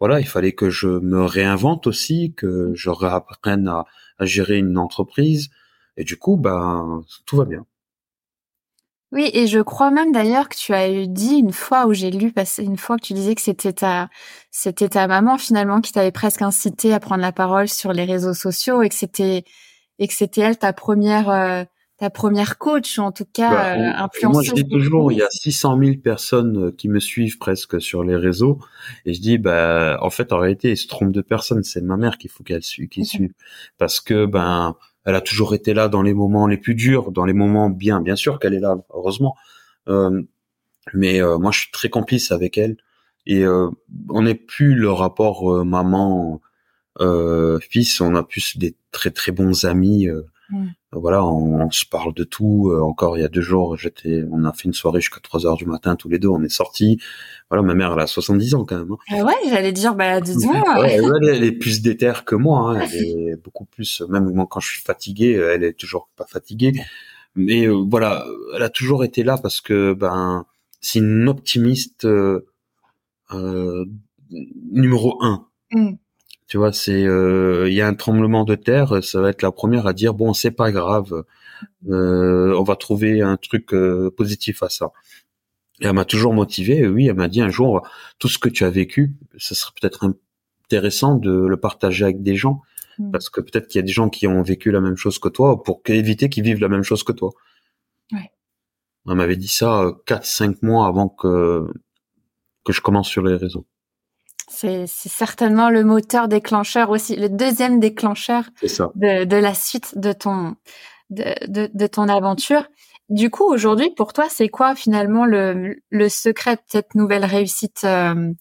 [0.00, 3.84] voilà, il fallait que je me réinvente aussi, que je réapprenne à,
[4.18, 5.50] à gérer une entreprise.
[5.96, 7.66] Et du coup, ben, tout va bien.
[9.12, 12.32] Oui, et je crois même d'ailleurs que tu as dit une fois où j'ai lu
[12.58, 14.08] une fois que tu disais que c'était ta
[14.50, 18.32] c'était ta maman finalement qui t'avait presque incité à prendre la parole sur les réseaux
[18.32, 19.44] sociaux et que c'était
[19.98, 21.62] et que c'était elle ta première euh,
[21.98, 24.32] ta première coach en tout cas bah, euh, influenceuse.
[24.32, 27.82] Moi je dis toujours il y a 600 000 personnes euh, qui me suivent presque
[27.82, 28.60] sur les réseaux
[29.04, 31.62] et je dis bah en fait en réalité ils se trompent de personne.
[31.64, 33.34] C'est ma mère qu'il faut qu'elle suive qui suive.
[33.76, 37.24] Parce que ben elle a toujours été là dans les moments les plus durs, dans
[37.24, 39.36] les moments bien, bien sûr qu'elle est là, heureusement.
[39.88, 40.22] Euh,
[40.94, 42.76] mais euh, moi, je suis très complice avec elle
[43.26, 43.68] et euh,
[44.08, 46.40] on n'est plus le rapport maman
[47.60, 50.08] fils, on a plus des très très bons amis.
[50.50, 50.68] Mm.
[50.94, 52.70] Voilà, on, se parle de tout.
[52.70, 55.46] Euh, encore il y a deux jours, j'étais, on a fait une soirée jusqu'à 3
[55.46, 56.28] heures du matin tous les deux.
[56.28, 57.00] On est sortis.
[57.48, 58.92] Voilà, ma mère elle a 70 ans quand même.
[58.92, 58.98] Hein.
[59.10, 60.86] Ah ouais, j'allais dire, bah dis-moi.
[60.86, 62.76] elle, est plus déter que moi.
[62.76, 62.80] Hein.
[62.82, 64.02] Elle est beaucoup plus.
[64.08, 66.72] Même moi quand je suis fatigué, elle est toujours pas fatiguée.
[67.34, 70.44] Mais euh, voilà, elle a toujours été là parce que ben
[70.80, 72.46] c'est une optimiste euh,
[73.32, 73.84] euh
[74.30, 75.46] numéro un.
[75.72, 75.92] Mm.
[76.52, 79.52] Tu vois, c'est euh, il y a un tremblement de terre, ça va être la
[79.52, 81.24] première à dire bon, c'est pas grave,
[81.88, 84.92] euh, on va trouver un truc euh, positif à ça.
[85.80, 86.86] Et elle m'a toujours motivé.
[86.86, 87.88] Oui, elle m'a dit un jour
[88.18, 90.14] tout ce que tu as vécu, ce serait peut-être
[90.66, 92.60] intéressant de le partager avec des gens
[92.98, 93.12] mmh.
[93.12, 95.30] parce que peut-être qu'il y a des gens qui ont vécu la même chose que
[95.30, 97.30] toi pour éviter qu'ils vivent la même chose que toi.
[98.12, 98.30] Ouais.
[99.08, 101.64] Elle m'avait dit ça quatre cinq mois avant que
[102.62, 103.64] que je commence sur les réseaux.
[104.48, 110.56] C'est certainement le moteur déclencheur aussi, le deuxième déclencheur de, de, la suite de ton
[111.10, 112.64] de, de, de ton aventure.
[113.08, 117.82] Du coup, aujourd'hui, pour toi, c'est quoi finalement le, le secret de cette nouvelle réussite
[117.84, 118.32] euh,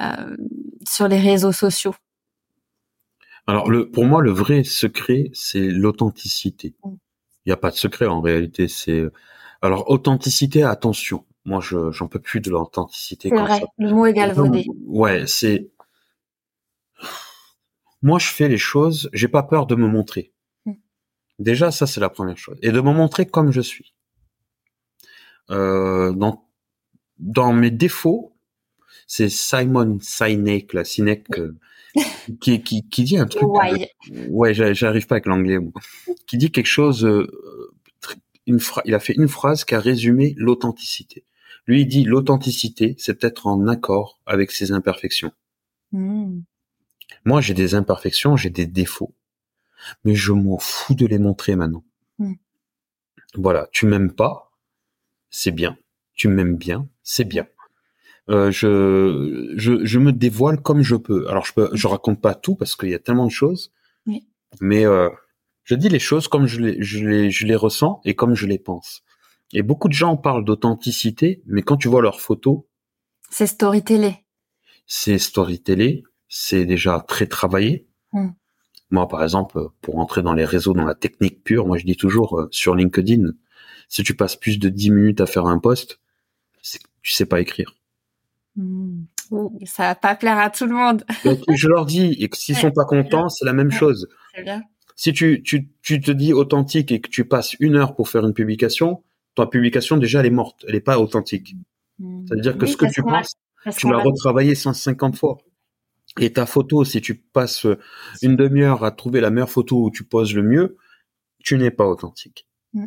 [0.00, 0.36] euh,
[0.86, 1.94] sur les réseaux sociaux?
[3.46, 6.74] Alors, le, pour moi, le vrai secret, c'est l'authenticité.
[6.84, 6.94] Mm.
[7.44, 8.68] Il n'y a pas de secret en réalité.
[8.68, 9.04] C'est
[9.60, 10.62] alors authenticité.
[10.62, 13.28] Attention, moi, je j'en peux plus de l'authenticité.
[13.28, 14.66] C'est vrai, le mot est galvaudé.
[14.86, 15.70] Ouais, c'est.
[18.02, 19.10] Moi, je fais les choses.
[19.12, 20.32] J'ai pas peur de me montrer.
[20.64, 20.74] Hmm.
[21.38, 23.94] Déjà, ça c'est la première chose, et de me montrer comme je suis.
[25.50, 26.48] Euh, dans
[27.18, 28.34] dans mes défauts,
[29.06, 31.56] c'est Simon Sinek, la Sinek, euh,
[32.40, 33.42] qui, qui, qui dit un truc.
[33.44, 33.90] Ouais,
[34.30, 35.58] ouais j'arrive pas avec l'anglais.
[36.26, 37.04] Qui dit quelque chose.
[37.04, 37.30] Euh,
[38.46, 41.24] une il a fait une phrase qui a résumé l'authenticité.
[41.66, 45.32] Lui, il dit l'authenticité, c'est être en accord avec ses imperfections.
[45.92, 46.40] Hmm.
[47.24, 49.14] Moi, j'ai des imperfections, j'ai des défauts,
[50.04, 51.84] mais je m'en fous de les montrer maintenant.
[52.18, 52.34] Hmm.
[53.34, 54.52] Voilà, tu m'aimes pas,
[55.30, 55.76] c'est bien.
[56.14, 57.46] Tu m'aimes bien, c'est bien.
[58.30, 61.28] Euh, je, je, je me dévoile comme je peux.
[61.28, 63.72] Alors je peux, je raconte pas tout parce qu'il y a tellement de choses,
[64.60, 65.10] mais euh,
[65.64, 68.46] je dis les choses comme je les, je les, je les ressens et comme je
[68.46, 69.02] les pense.
[69.54, 72.62] Et beaucoup de gens parlent d'authenticité, mais quand tu vois leurs photos,
[73.30, 74.16] c'est storytellé.
[74.86, 77.86] C'est storytellé, c'est déjà très travaillé.
[78.12, 78.30] Hmm.
[78.90, 81.96] Moi, par exemple, pour entrer dans les réseaux, dans la technique pure, moi je dis
[81.96, 83.30] toujours euh, sur LinkedIn,
[83.88, 86.00] si tu passes plus de 10 minutes à faire un post,
[87.02, 87.76] tu sais pas écrire.
[88.56, 89.04] Hmm.
[89.64, 91.04] Ça va pas plaire à tout le monde.
[91.24, 94.08] je leur dis, et que s'ils sont pas contents, c'est la même chose.
[94.42, 94.62] Bien.
[94.96, 98.24] Si tu, tu, tu te dis authentique et que tu passes une heure pour faire
[98.24, 99.02] une publication,
[99.34, 101.54] ta publication déjà elle est morte, elle est pas authentique.
[101.98, 102.24] Hmm.
[102.26, 103.34] C'est-à-dire que ce que tu penses,
[103.76, 105.38] tu l'as retravaillé 150 fois.
[106.20, 107.66] Et ta photo, si tu passes
[108.22, 110.76] une demi-heure à trouver la meilleure photo où tu poses le mieux,
[111.40, 112.46] tu n'es pas authentique.
[112.72, 112.86] Hmm.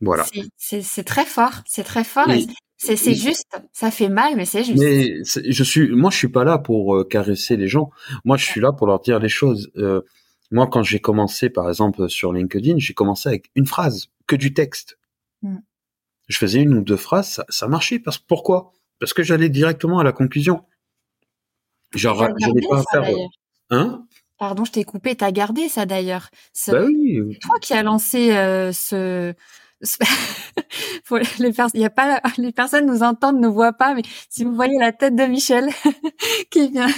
[0.00, 0.24] Voilà.
[0.56, 2.28] C'est très fort, c'est très fort.
[2.78, 4.78] C'est juste, ça fait mal, mais c'est juste.
[4.78, 7.90] Mais je suis, moi, je suis pas là pour euh, caresser les gens.
[8.24, 9.70] Moi, je suis là pour leur dire les choses.
[9.76, 10.02] Euh,
[10.50, 14.52] moi, quand j'ai commencé, par exemple, sur LinkedIn, j'ai commencé avec une phrase, que du
[14.52, 14.98] texte.
[15.42, 15.58] Mm.
[16.28, 17.98] Je faisais une ou deux phrases, ça, marchait.
[17.98, 18.72] Parce pourquoi?
[18.98, 20.64] Parce que j'allais directement à la conclusion.
[21.94, 23.14] Genre, j'allais pas faire.
[23.70, 24.06] Hein?
[24.38, 25.14] Pardon, je t'ai coupé.
[25.14, 26.30] T'as gardé ça d'ailleurs.
[26.68, 27.20] Bah oui.
[27.32, 29.34] C'est toi qui as lancé euh, ce.
[31.38, 34.54] les il y a pas les personnes nous entendent ne voient pas mais si vous
[34.54, 35.68] voyez la tête de Michel
[36.50, 36.88] qui vient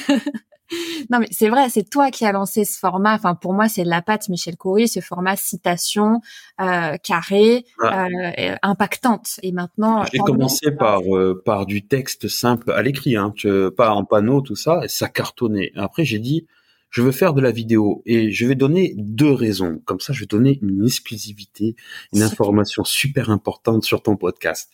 [1.11, 3.15] non, mais c'est vrai, c'est toi qui as lancé ce format.
[3.15, 6.21] Enfin, pour moi, c'est de la patte Michel Coury, ce format citation
[6.61, 9.41] euh, carré, euh, impactante.
[9.43, 13.33] Et maintenant, j'ai commencé par euh, par du texte simple à l'écrit, hein,
[13.77, 15.73] pas en panneau, tout ça, et ça cartonnait.
[15.77, 16.47] Après, j'ai dit,
[16.91, 19.81] je veux faire de la vidéo et je vais donner deux raisons.
[19.85, 21.77] Comme ça, je vais donner une exclusivité,
[22.13, 24.71] une information super importante sur ton podcast.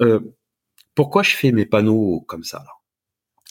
[0.00, 0.20] Euh,
[0.94, 2.72] pourquoi je fais mes panneaux comme ça là?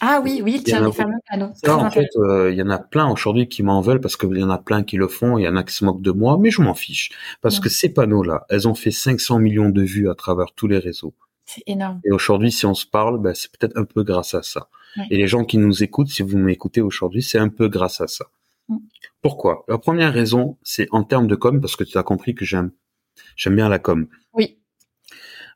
[0.03, 1.51] Ah oui, oui, tiens, les fameux panneaux.
[1.67, 4.43] en fait, euh, il y en a plein aujourd'hui qui m'en veulent parce qu'il y
[4.43, 6.39] en a plein qui le font, il y en a qui se moquent de moi,
[6.39, 7.11] mais je m'en fiche.
[7.41, 10.79] Parce que ces panneaux-là, elles ont fait 500 millions de vues à travers tous les
[10.79, 11.13] réseaux.
[11.45, 12.01] C'est énorme.
[12.03, 14.69] Et aujourd'hui, si on se parle, ben, c'est peut-être un peu grâce à ça.
[15.09, 18.07] Et les gens qui nous écoutent, si vous m'écoutez aujourd'hui, c'est un peu grâce à
[18.07, 18.25] ça.
[18.69, 18.77] Mm.
[19.21, 19.63] Pourquoi?
[19.67, 22.71] La première raison, c'est en termes de com, parce que tu as compris que j'aime
[23.35, 24.07] j'aime bien la com.
[24.33, 24.60] Oui.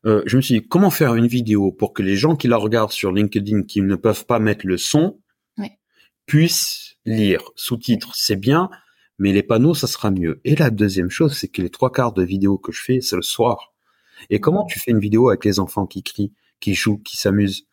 [0.06, 2.58] Euh, je me suis dit comment faire une vidéo pour que les gens qui la
[2.58, 5.20] regardent sur LinkedIn, qui ne peuvent pas mettre le son,
[6.26, 7.42] puissent lire.
[7.56, 8.70] Sous-titres, c'est bien,
[9.20, 10.42] mais les panneaux, ça sera mieux.
[10.44, 13.16] Et la deuxième chose, c'est que les trois quarts de vidéos que je fais, c'est
[13.16, 13.74] le soir.
[14.30, 17.68] Et comment tu fais une vidéo avec les enfants qui crient, qui jouent, qui s'amusent?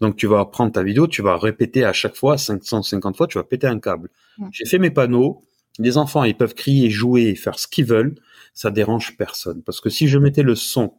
[0.00, 3.38] Donc tu vas prendre ta vidéo, tu vas répéter à chaque fois 550 fois, tu
[3.38, 4.10] vas péter un câble.
[4.50, 5.44] J'ai fait mes panneaux.
[5.78, 8.16] Les enfants, ils peuvent crier, jouer, faire ce qu'ils veulent.
[8.52, 9.62] Ça dérange personne.
[9.62, 10.94] Parce que si je mettais le son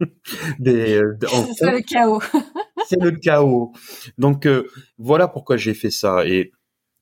[0.58, 1.18] des, euh,
[1.56, 2.22] c'est le chaos.
[2.86, 3.72] c'est le chaos.
[4.18, 6.26] Donc euh, voilà pourquoi j'ai fait ça.
[6.26, 6.52] Et,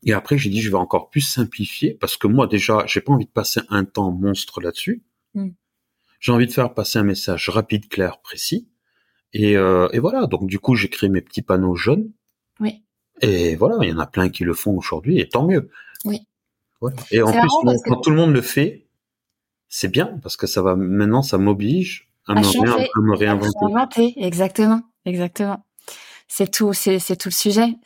[0.05, 3.13] et après j'ai dit je vais encore plus simplifier parce que moi déjà j'ai pas
[3.13, 5.03] envie de passer un temps monstre là-dessus.
[5.35, 5.51] Hmm.
[6.21, 8.69] J'ai envie de faire passer un message rapide, clair, précis.
[9.33, 10.27] Et, euh, et voilà.
[10.27, 12.11] Donc du coup j'ai créé mes petits panneaux jaunes.
[12.61, 12.83] Oui.
[13.21, 15.71] Et voilà, il y en a plein qui le font aujourd'hui et tant mieux.
[16.05, 16.27] Oui.
[16.81, 16.97] Voilà.
[17.11, 17.49] Et en plus,
[17.85, 18.87] quand tout le monde le fait,
[19.69, 24.15] c'est bien parce que ça va maintenant, ça m'oblige à, me, réinventer.
[24.17, 25.65] Exactement, exactement.
[26.29, 27.77] C'est tout, c'est, tout le sujet.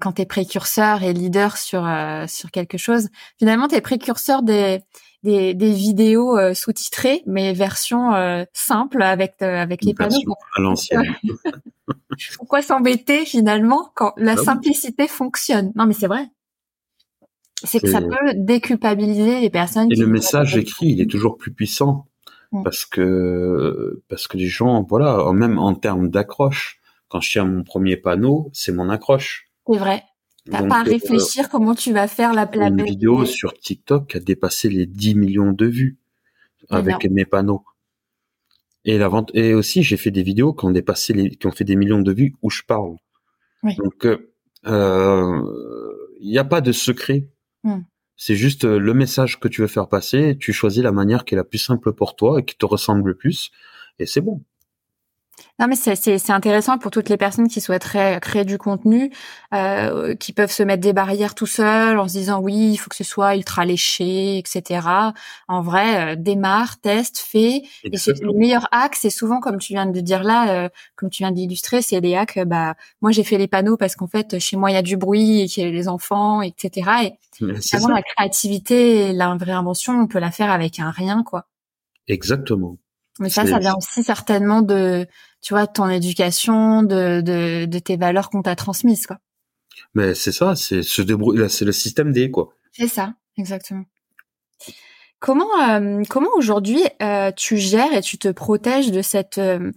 [0.00, 3.08] quand tu es précurseur et leader sur euh, sur quelque chose,
[3.38, 4.80] finalement, tu es précurseur des,
[5.22, 10.34] des, des vidéos euh, sous-titrées, mais version euh, simple avec avec les panneaux.
[10.56, 11.14] À l'ancienne.
[12.36, 15.72] Pourquoi s'embêter finalement quand la ah simplicité fonctionne?
[15.76, 16.30] Non, mais c'est vrai.
[17.62, 19.90] C'est que ça peut déculpabiliser les personnes.
[19.90, 22.06] Et le message écrit, il est toujours plus puissant.
[22.52, 22.62] Mm.
[22.62, 27.64] parce que parce que les gens, voilà, même en termes d'accroche, quand je tiens mon
[27.64, 29.48] premier panneau, c'est mon accroche.
[29.68, 30.04] C'est vrai.
[30.50, 34.14] T'as pas à euh, réfléchir comment tu vas faire la, la une vidéo sur TikTok
[34.14, 35.98] a dépassé les 10 millions de vues
[36.70, 37.64] avec mes panneaux.
[38.84, 41.52] Et la vente et aussi j'ai fait des vidéos qui ont dépassé les qui ont
[41.52, 42.96] fait des millions de vues où je parle.
[43.64, 44.18] Donc il
[44.68, 45.42] euh,
[46.22, 47.28] n'y a pas de secret.
[47.64, 47.80] Mm.
[48.16, 51.34] C'est juste euh, le message que tu veux faire passer, tu choisis la manière qui
[51.34, 53.50] est la plus simple pour toi et qui te ressemble le plus,
[53.98, 54.42] et c'est bon.
[55.58, 59.10] Non, mais c'est intéressant pour toutes les personnes qui souhaiteraient créer du contenu,
[59.54, 62.90] euh, qui peuvent se mettre des barrières tout seuls en se disant oui, il faut
[62.90, 64.86] que ce soit ultra léché, etc.
[65.48, 67.62] En vrai, euh, démarre, teste, fais.
[67.84, 71.08] Et c'est le meilleur hack, c'est souvent comme tu viens de dire là, euh, comme
[71.08, 72.38] tu viens d'illustrer, c'est les hacks.
[72.44, 74.98] Bah, moi j'ai fait les panneaux parce qu'en fait chez moi il y a du
[74.98, 76.90] bruit et qu'il y a les enfants, etc.
[77.40, 81.46] Et vraiment la créativité, la vraie invention, on peut la faire avec un rien, quoi.
[82.08, 82.76] Exactement.
[83.18, 85.06] Mais ça, ça vient aussi certainement de,
[85.40, 89.18] tu vois, ton éducation, de, de, de tes valeurs qu'on t'a transmises, quoi.
[89.94, 92.50] Mais c'est ça, c'est se débrouiller, c'est le système D, quoi.
[92.72, 93.84] C'est ça, exactement.
[95.18, 99.72] Comment, euh, comment aujourd'hui euh, tu gères et tu te protèges de cette euh,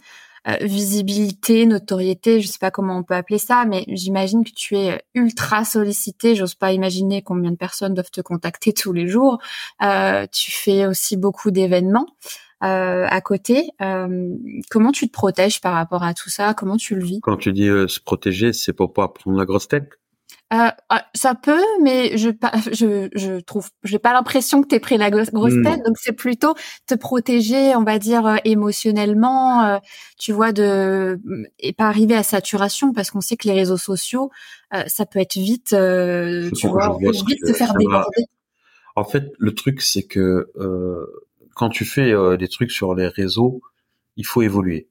[0.62, 5.02] visibilité, notoriété, je sais pas comment on peut appeler ça, mais j'imagine que tu es
[5.14, 6.36] ultra sollicité.
[6.36, 9.40] J'ose pas imaginer combien de personnes doivent te contacter tous les jours.
[10.32, 12.08] tu fais aussi beaucoup d'événements.
[12.62, 13.70] Euh, à côté.
[13.82, 14.36] Euh,
[14.70, 16.54] comment tu te protèges par rapport à tout ça?
[16.54, 17.22] Comment tu le vis?
[17.22, 19.88] Quand tu dis euh, se protéger, c'est pour pas prendre la grosse tête?
[20.52, 22.32] Euh, ah, ça peut, mais je
[22.72, 26.56] je je trouve j'ai pas l'impression que tu pris la grosse tête, donc c'est plutôt
[26.88, 29.80] te protéger, on va dire émotionnellement,
[30.18, 31.20] tu vois, de
[31.60, 34.32] et pas arriver à saturation parce qu'on sait que les réseaux sociaux,
[34.88, 38.26] ça peut être vite, tu vois, vite se faire déborder.
[38.96, 40.48] En fait, le truc c'est que
[41.60, 43.62] quand tu fais euh, des trucs sur les réseaux,
[44.16, 44.88] il faut évoluer.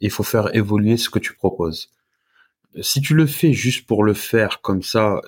[0.00, 1.92] Il faut faire évoluer ce que tu proposes.
[2.82, 5.20] Si tu le fais juste pour le faire comme ça,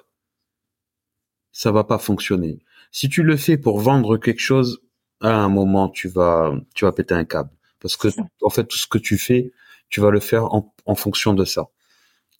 [1.53, 2.59] ça va pas fonctionner.
[2.91, 4.81] Si tu le fais pour vendre quelque chose,
[5.21, 8.09] à un moment tu vas tu vas péter un câble parce que
[8.43, 9.53] en fait tout ce que tu fais,
[9.91, 11.69] tu vas le faire en, en fonction de ça.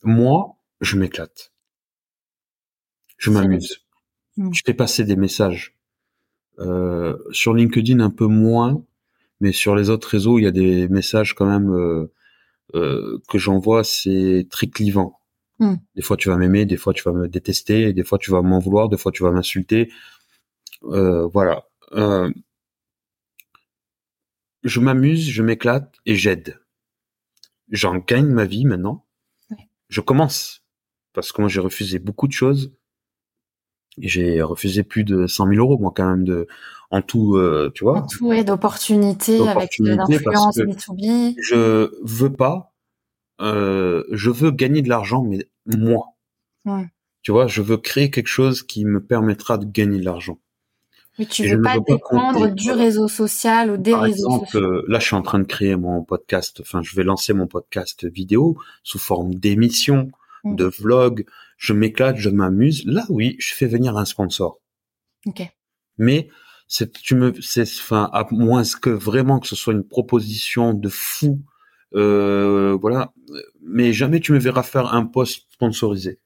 [0.03, 1.53] Moi, je m'éclate.
[3.17, 3.87] Je m'amuse.
[4.37, 4.53] Mm.
[4.53, 5.77] Je fais passer des messages.
[6.59, 8.83] Euh, sur LinkedIn un peu moins,
[9.41, 12.13] mais sur les autres réseaux, il y a des messages quand même euh,
[12.75, 15.21] euh, que j'envoie, c'est très clivant.
[15.59, 15.77] Hmm.
[15.95, 18.43] Des fois tu vas m'aimer, des fois tu vas me détester, des fois tu vas
[18.43, 19.91] m'en vouloir, des fois tu vas m'insulter.
[20.85, 21.67] Euh, voilà.
[21.93, 22.31] Euh,
[24.63, 26.61] je m'amuse, je m'éclate et j'aide.
[27.71, 29.07] J'en gagne ma vie maintenant.
[29.51, 29.69] Ouais.
[29.89, 30.65] Je commence
[31.13, 32.75] parce que moi j'ai refusé beaucoup de choses.
[34.01, 36.47] Et J'ai refusé plus de 100 000 euros moi quand même de
[36.91, 37.99] en tout, euh, tu vois.
[38.03, 41.35] En tout, ouais, d'opportunités avec parce l'influence que- B2B.
[41.43, 42.73] Je veux pas.
[43.41, 46.15] euh, je veux gagner de l'argent, mais moi.
[46.65, 46.87] Ouais.
[47.23, 50.39] Tu vois, je veux créer quelque chose qui me permettra de gagner de l'argent.
[51.19, 54.47] Mais tu veux pas veux pas dépendre du réseau social ou des Par réseaux exemple,
[54.47, 54.61] sociaux.
[54.61, 56.61] euh, là, je suis en train de créer mon podcast.
[56.61, 60.11] Enfin, je vais lancer mon podcast vidéo sous forme d'émission,
[60.45, 60.57] Mm.
[60.57, 61.25] de vlog.
[61.57, 62.85] Je m'éclate, je m'amuse.
[62.87, 64.61] Là, oui, je fais venir un sponsor.
[65.27, 65.43] Ok.
[65.99, 66.29] Mais
[66.69, 70.89] c'est, tu me, c'est, enfin, à moins que vraiment que ce soit une proposition de
[70.89, 71.43] fou,
[71.95, 73.13] euh, voilà.
[73.63, 76.21] Mais jamais tu me verras faire un post sponsorisé,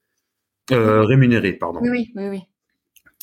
[0.71, 1.79] euh, rémunéré, pardon.
[1.81, 2.41] Oui, oui, oui, oui.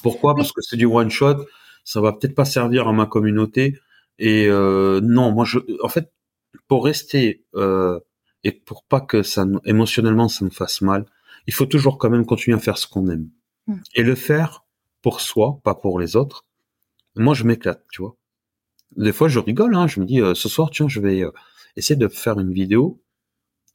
[0.02, 0.34] Pourquoi?
[0.34, 1.44] Parce que c'est du one shot,
[1.84, 3.78] ça va peut-être pas servir à ma communauté.
[4.18, 6.12] Et euh, non, moi, je, en fait,
[6.66, 8.00] pour rester euh,
[8.44, 11.06] et pour pas que ça, émotionnellement, ça me fasse mal,
[11.48, 13.28] il faut toujours quand même continuer à faire ce qu'on aime
[13.68, 13.74] Mm.
[13.94, 14.64] et le faire
[15.02, 16.44] pour soi, pas pour les autres.
[17.14, 18.16] Moi, je m'éclate, tu vois.
[18.96, 19.74] Des fois, je rigole.
[19.74, 21.30] Hein, je me dis, euh, ce soir, tiens, je vais euh,
[21.76, 23.02] essayer de faire une vidéo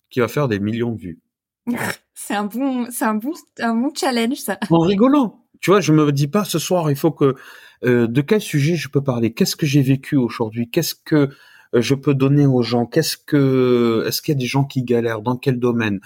[0.10, 1.22] qui va faire des millions de vues.
[2.16, 4.58] C'est un bon, c'est un bon, un bon challenge, ça.
[4.70, 5.46] en rigolant.
[5.60, 7.36] Tu vois, je me dis pas ce soir, il faut que
[7.84, 11.30] euh, de quel sujet je peux parler, qu'est-ce que j'ai vécu aujourd'hui, qu'est-ce que
[11.74, 15.22] je peux donner aux gens, qu'est-ce que est-ce qu'il y a des gens qui galèrent,
[15.22, 16.00] dans quel domaine?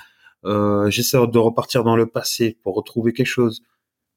[0.46, 3.62] Euh, J'essaie de repartir dans le passé pour retrouver quelque chose.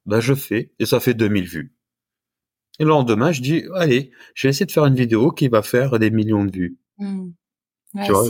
[0.07, 1.75] Ben je fais et ça fait 2000 vues.
[2.79, 5.63] Et le lendemain, je dis allez, je vais essayer de faire une vidéo qui va
[5.63, 6.79] faire des millions de vues.
[6.99, 7.31] Hmm.
[7.95, 8.25] Ouais, Tu vois,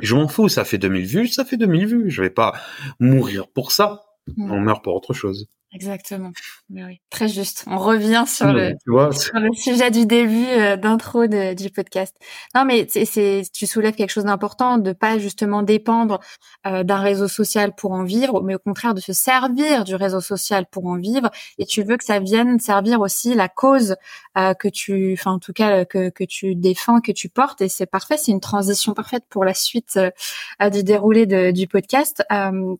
[0.00, 2.10] Je m'en fous, ça fait 2000 vues, ça fait 2000 vues.
[2.10, 2.52] Je vais pas
[3.00, 4.04] mourir pour ça.
[4.36, 4.50] Mm.
[4.50, 5.48] On meurt pour autre chose.
[5.74, 6.32] Exactement.
[6.68, 7.64] Mais oui, très juste.
[7.66, 12.14] On revient sur le, Tu vois, sur le sujet du début euh, d'intro du podcast.
[12.54, 16.20] Non, mais c'est, tu soulèves quelque chose d'important, de pas justement dépendre
[16.66, 20.20] euh, d'un réseau social pour en vivre, mais au contraire de se servir du réseau
[20.20, 21.30] social pour en vivre.
[21.56, 23.96] Et tu veux que ça vienne servir aussi la cause
[24.36, 27.62] euh, que tu, enfin en tout cas que que tu défends, que tu portes.
[27.62, 28.18] Et c'est parfait.
[28.18, 32.22] C'est une transition parfaite pour la suite euh, du déroulé de- du podcast,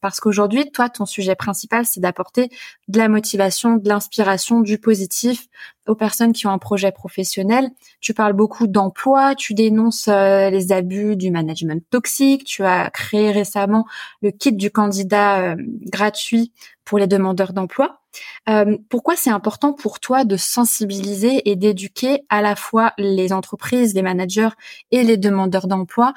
[0.03, 2.51] parce qu'aujourd'hui, toi, ton sujet principal, c'est d'apporter
[2.89, 5.49] de la motivation, de l'inspiration, du positif
[5.87, 7.71] aux personnes qui ont un projet professionnel.
[8.01, 13.31] Tu parles beaucoup d'emploi, tu dénonces euh, les abus du management toxique, tu as créé
[13.31, 13.87] récemment
[14.21, 16.53] le kit du candidat euh, gratuit
[16.85, 18.01] pour les demandeurs d'emploi.
[18.49, 23.95] Euh, pourquoi c'est important pour toi de sensibiliser et d'éduquer à la fois les entreprises,
[23.95, 24.51] les managers
[24.91, 26.13] et les demandeurs d'emploi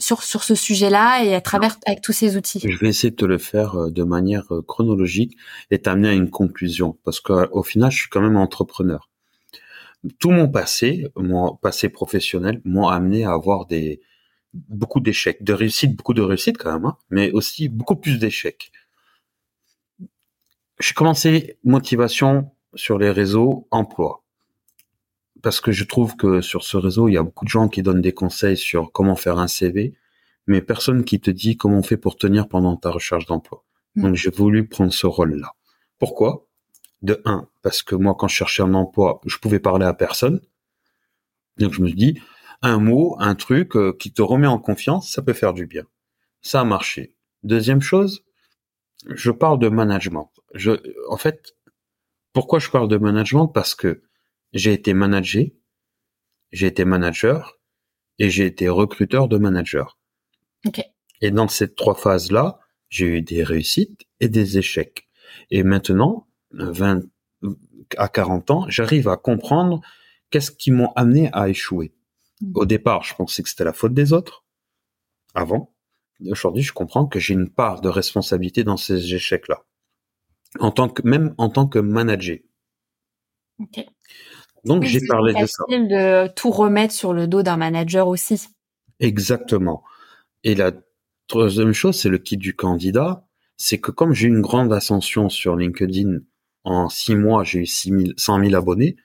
[0.00, 3.16] sur sur ce sujet-là et à travers avec tous ces outils Je vais essayer de
[3.16, 5.36] te le faire euh, de manière euh, chronologique
[5.70, 9.10] et t'amener à une conclusion parce qu'au final, je suis quand même entrepreneur.
[10.20, 14.00] Tout mon passé, mon passé professionnel, m'ont amené à avoir des
[14.54, 18.70] beaucoup d'échecs, de réussites, beaucoup de réussites quand même, hein, mais aussi beaucoup plus d'échecs.
[20.80, 24.22] J'ai commencé motivation sur les réseaux emploi
[25.42, 27.82] parce que je trouve que sur ce réseau, il y a beaucoup de gens qui
[27.82, 29.94] donnent des conseils sur comment faire un CV,
[30.46, 33.64] mais personne qui te dit comment on fait pour tenir pendant ta recherche d'emploi.
[33.94, 34.02] Mm.
[34.02, 35.54] Donc j'ai voulu prendre ce rôle-là.
[35.98, 36.46] Pourquoi?
[37.02, 40.40] De un, parce que moi, quand je cherchais un emploi, je pouvais parler à personne.
[41.58, 42.20] Donc je me dis,
[42.62, 45.84] un mot, un truc euh, qui te remet en confiance, ça peut faire du bien.
[46.40, 47.14] Ça a marché.
[47.44, 48.24] Deuxième chose,
[49.06, 50.32] je parle de management.
[50.54, 50.72] Je,
[51.08, 51.54] en fait,
[52.32, 53.48] pourquoi je parle de management?
[53.48, 54.02] Parce que
[54.52, 55.46] j'ai été manager,
[56.52, 57.58] j'ai été manager
[58.18, 59.98] et j'ai été recruteur de manager.
[60.66, 60.80] Ok.
[61.20, 62.58] Et dans ces trois phases-là,
[62.88, 65.08] j'ai eu des réussites et des échecs.
[65.50, 67.02] Et maintenant, 20
[67.96, 69.80] à 40 ans, j'arrive à comprendre
[70.30, 71.94] qu'est-ce qui m'ont amené à échouer.
[72.40, 72.52] Mm.
[72.54, 74.44] Au départ, je pensais que c'était la faute des autres.
[75.34, 75.74] Avant.
[76.28, 79.64] Aujourd'hui, je comprends que j'ai une part de responsabilité dans ces échecs-là.
[80.58, 82.38] En tant que, même en tant que manager.
[83.60, 83.84] Ok.
[84.64, 85.64] Donc, Oui, j'ai c'est parlé de ça.
[85.68, 88.40] facile de tout remettre sur le dos d'un manager aussi.
[89.00, 89.82] Exactement.
[90.44, 90.72] Et la
[91.28, 93.24] troisième chose, c'est le kit du candidat.
[93.56, 96.18] C'est que comme j'ai eu une grande ascension sur LinkedIn,
[96.64, 98.96] en six mois, j'ai eu 6 000, 100 000 abonnés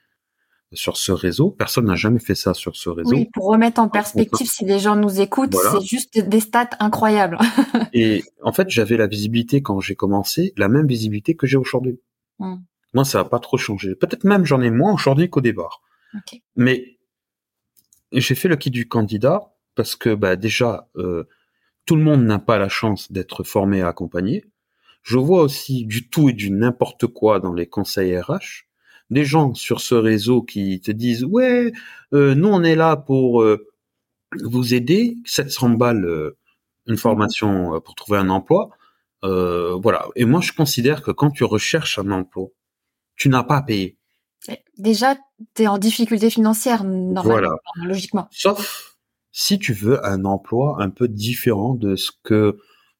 [0.72, 1.50] sur ce réseau.
[1.50, 3.10] Personne n'a jamais fait ça sur ce réseau.
[3.14, 5.70] Oui, pour remettre en perspective, si les gens nous écoutent, Voilà.
[5.78, 7.38] c'est juste des stats incroyables.
[7.92, 12.00] Et en fait, j'avais la visibilité quand j'ai commencé, la même visibilité que j'ai aujourd'hui.
[12.40, 12.56] Mm.
[12.94, 13.94] Moi, ça n'a pas trop changé.
[13.94, 15.82] Peut-être même j'en ai moins aujourd'hui qu'au départ.
[16.56, 16.98] Mais
[18.12, 21.24] j'ai fait le kit du candidat parce que bah, déjà, euh,
[21.86, 24.44] tout le monde n'a pas la chance d'être formé et accompagné.
[25.02, 28.66] Je vois aussi du tout et du n'importe quoi dans les conseils RH.
[29.10, 31.72] Des gens sur ce réseau qui te disent ouais,
[32.14, 33.66] euh, nous on est là pour euh,
[34.42, 36.38] vous aider, 700 balles euh,
[36.86, 38.70] une formation pour trouver un emploi.
[39.22, 40.08] voilà.
[40.16, 42.48] Et moi je considère que quand tu recherches un emploi,
[43.16, 43.98] tu n'as pas à payer.
[44.76, 45.16] Déjà,
[45.54, 48.28] tu es en difficulté financière normalement, logiquement.
[48.30, 48.94] Sauf
[49.32, 52.58] si tu veux un emploi un peu différent de ce que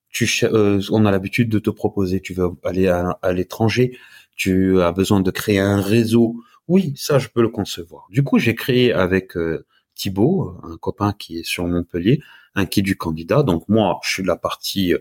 [0.09, 2.21] tu euh, on a l'habitude de te proposer.
[2.21, 3.99] Tu veux aller à, l'étranger,
[4.37, 6.37] tu as besoin de créer un réseau.
[6.69, 8.07] Oui, ça je peux le concevoir.
[8.11, 12.23] Du coup, j'ai créé avec euh, Thibaut, un copain qui est sur Montpellier,
[12.55, 13.43] un kit du candidat.
[13.43, 14.99] Donc moi, je suis la partie euh,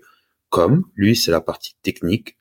[0.50, 2.38] com, lui c'est la partie technique,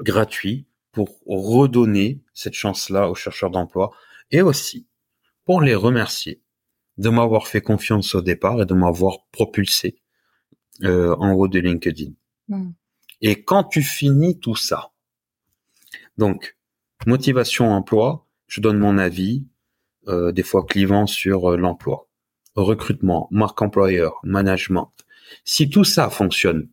[0.00, 3.92] gratuit pour redonner cette chance-là aux chercheurs d'emploi
[4.30, 4.86] et aussi
[5.44, 6.42] pour les remercier
[6.98, 10.00] de m'avoir fait confiance au départ et de m'avoir propulsé
[10.82, 12.12] euh, en haut de LinkedIn.
[12.48, 12.72] Hmm.
[13.20, 14.92] Et quand tu finis tout ça,
[16.18, 16.56] donc
[17.06, 19.46] motivation emploi, je donne mon avis,
[20.08, 22.08] euh, des fois clivant sur euh, l'emploi,
[22.54, 24.92] recrutement, marque employeur, management.
[25.44, 26.68] Si tout ça fonctionne,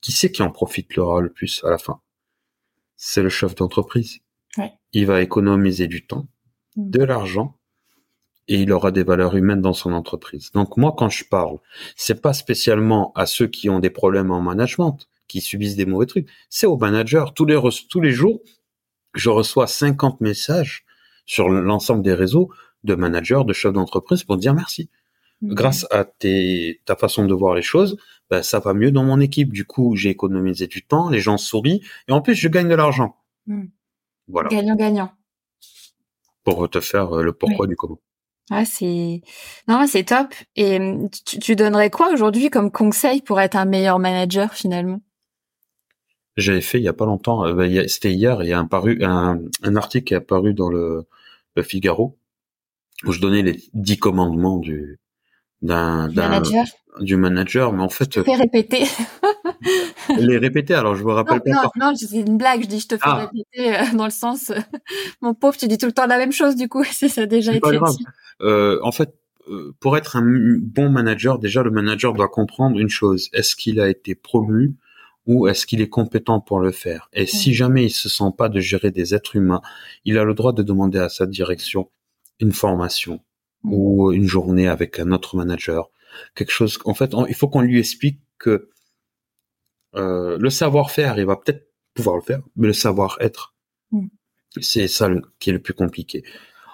[0.00, 2.00] qui c'est qui en profitera le plus à la fin?
[2.96, 4.20] C'est le chef d'entreprise.
[4.92, 6.28] Il va économiser du temps,
[6.76, 6.90] mm.
[6.90, 7.58] de l'argent,
[8.48, 10.50] et il aura des valeurs humaines dans son entreprise.
[10.52, 11.58] Donc moi, quand je parle,
[11.96, 16.06] c'est pas spécialement à ceux qui ont des problèmes en management, qui subissent des mauvais
[16.06, 16.28] trucs.
[16.50, 17.24] C'est aux managers.
[17.34, 18.40] Tous les tous les jours,
[19.14, 20.84] je reçois 50 messages
[21.24, 22.50] sur l'ensemble des réseaux
[22.84, 24.90] de managers, de chefs d'entreprise pour dire merci.
[25.42, 25.54] Mm.
[25.54, 27.96] Grâce à tes, ta façon de voir les choses,
[28.30, 29.52] ben, ça va mieux dans mon équipe.
[29.52, 32.74] Du coup, j'ai économisé du temps, les gens sourient, et en plus, je gagne de
[32.74, 33.16] l'argent.
[33.46, 33.66] Hmm.
[34.28, 34.48] Voilà.
[34.48, 35.12] Gagnant-gagnant.
[36.44, 38.00] Pour te faire euh, le pourquoi du comment.
[38.50, 39.22] Ah, c'est
[39.68, 40.34] non, c'est top.
[40.56, 40.78] Et
[41.24, 45.00] tu, donnerais quoi aujourd'hui comme conseil pour être un meilleur manager finalement?
[46.36, 47.44] J'avais fait il y a pas longtemps.
[47.44, 48.42] Euh, ben, c'était hier.
[48.42, 51.06] Il y a un, paru, un, un article qui est apparu dans le,
[51.54, 52.18] le Figaro
[53.04, 54.98] où je donnais les dix commandements du
[55.62, 56.64] d'un manager
[57.00, 58.04] du manager, mais en fait.
[58.04, 58.84] Je te fais répéter.
[60.18, 61.70] les répéter, alors je me rappelle non, pas.
[61.76, 62.62] Non, non, c'est une blague.
[62.62, 63.26] Je dis, je te fais ah.
[63.26, 64.58] répéter euh, dans le sens, euh,
[65.20, 67.26] mon pauvre, tu dis tout le temps la même chose du coup, si ça a
[67.26, 67.78] déjà été.
[68.42, 69.14] Euh, en fait,
[69.48, 73.80] euh, pour être un bon manager, déjà le manager doit comprendre une chose est-ce qu'il
[73.80, 74.74] a été promu
[75.26, 77.08] ou est-ce qu'il est compétent pour le faire?
[77.12, 79.62] Et si jamais il se sent pas de gérer des êtres humains,
[80.04, 81.88] il a le droit de demander à sa direction
[82.40, 83.20] une formation
[83.64, 85.90] ou une journée avec un autre manager
[86.34, 86.78] quelque chose.
[86.84, 88.70] En fait, il faut qu'on lui explique que
[89.94, 93.54] euh, le savoir-faire, il va peut-être pouvoir le faire, mais le savoir-être,
[93.90, 94.06] mm.
[94.60, 96.24] c'est ça qui est le plus compliqué.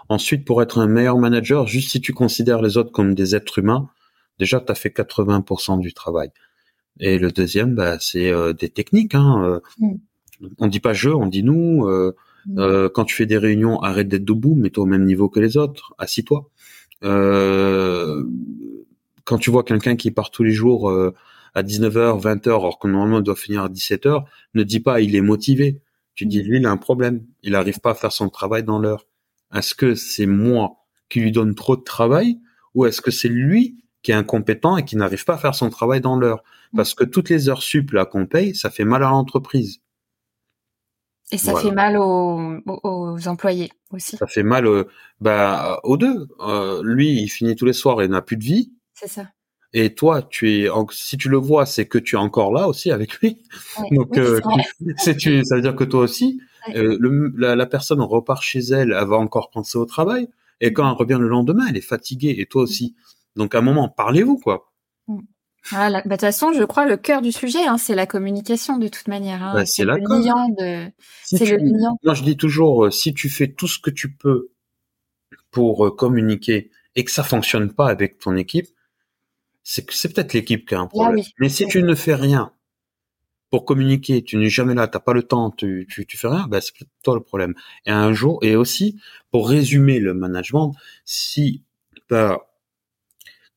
[0.09, 3.59] Ensuite, pour être un meilleur manager, juste si tu considères les autres comme des êtres
[3.59, 3.91] humains,
[4.39, 6.31] déjà, tu as fait 80% du travail.
[7.01, 9.15] Et le deuxième, bah, c'est euh, des techniques.
[9.15, 9.61] Hein, euh.
[9.79, 9.97] mm.
[10.59, 11.87] On dit pas je, on dit nous.
[11.87, 12.15] Euh,
[12.47, 12.89] mm.
[12.91, 15.95] quand tu fais des réunions, arrête d'être debout, mets-toi au même niveau que les autres,
[15.99, 16.49] assis-toi.
[17.05, 18.25] Euh,
[19.25, 21.15] quand tu vois quelqu'un qui part tous les jours euh,
[21.55, 24.25] à 19h, 20h, alors que normalement il doit finir à 17h,
[24.55, 25.81] ne dis pas il est motivé.
[26.15, 28.79] Tu dis lui il a un problème, il n'arrive pas à faire son travail dans
[28.79, 29.07] l'heure.
[29.55, 30.77] Est-ce que c'est moi
[31.09, 32.39] qui lui donne trop de travail
[32.75, 35.71] ou est-ce que c'est lui qui est incompétent et qui n'arrive pas à faire son
[35.71, 36.43] travail dans l'heure?
[36.77, 39.81] Parce que toutes les heures sup là qu'on paye, ça fait mal à l'entreprise.
[41.31, 44.17] Et ça fait mal aux, aux, employés aussi.
[44.17, 44.85] Ça fait mal euh,
[45.21, 46.27] bah, aux deux.
[46.41, 48.73] Euh, lui, il finit tous les soirs et n'a plus de vie.
[48.95, 49.29] C'est ça.
[49.75, 52.91] Et toi, tu es, si tu le vois, c'est que tu es encore là aussi
[52.91, 53.43] avec lui.
[53.91, 54.41] Donc, euh,
[55.19, 56.41] tu, ça veut dire que toi aussi,
[56.75, 60.29] le, la, personne repart chez elle, elle va encore penser au travail.
[60.63, 62.97] Et quand elle revient le lendemain, elle est fatiguée, et toi aussi.
[63.37, 64.68] Donc, à un moment, parlez-vous, quoi.
[65.73, 68.79] Ah, bah, de toute façon, je crois le cœur du sujet, hein, c'est la communication
[68.79, 69.43] de toute manière.
[69.43, 69.53] Hein.
[69.55, 70.91] Bah, c'est le liant de.
[71.25, 71.99] c'est le liant.
[72.03, 74.51] Moi, je dis toujours, euh, si tu fais tout ce que tu peux
[75.51, 78.67] pour euh, communiquer et que ça fonctionne pas avec ton équipe,
[79.63, 81.25] c'est que c'est peut-être l'équipe qui a un ah problème.
[81.39, 82.53] Mais si tu ne fais rien
[83.51, 86.47] pour communiquer, tu n'es jamais là, t'as pas le temps, tu, tu, tu fais rien,
[86.49, 87.55] ben c'est toi le problème.
[87.85, 88.99] Et un jour, et aussi,
[89.31, 91.63] pour résumer le management, si
[92.09, 92.48] tu as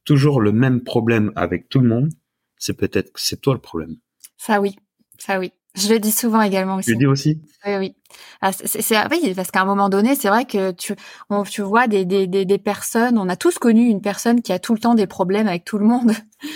[0.05, 2.09] toujours le même problème avec tout le monde,
[2.57, 3.97] c'est peut-être que c'est toi le problème.
[4.37, 4.75] Ça oui,
[5.17, 5.51] ça oui.
[5.75, 6.87] Je le dis souvent également aussi.
[6.87, 7.41] Tu le dis aussi?
[7.65, 7.95] Oui, oui.
[8.41, 10.95] Ah, c'est oui, parce qu'à un moment donné, c'est vrai que tu
[11.29, 14.51] on, tu vois des, des, des, des, personnes, on a tous connu une personne qui
[14.53, 16.11] a tout le temps des problèmes avec tout le monde,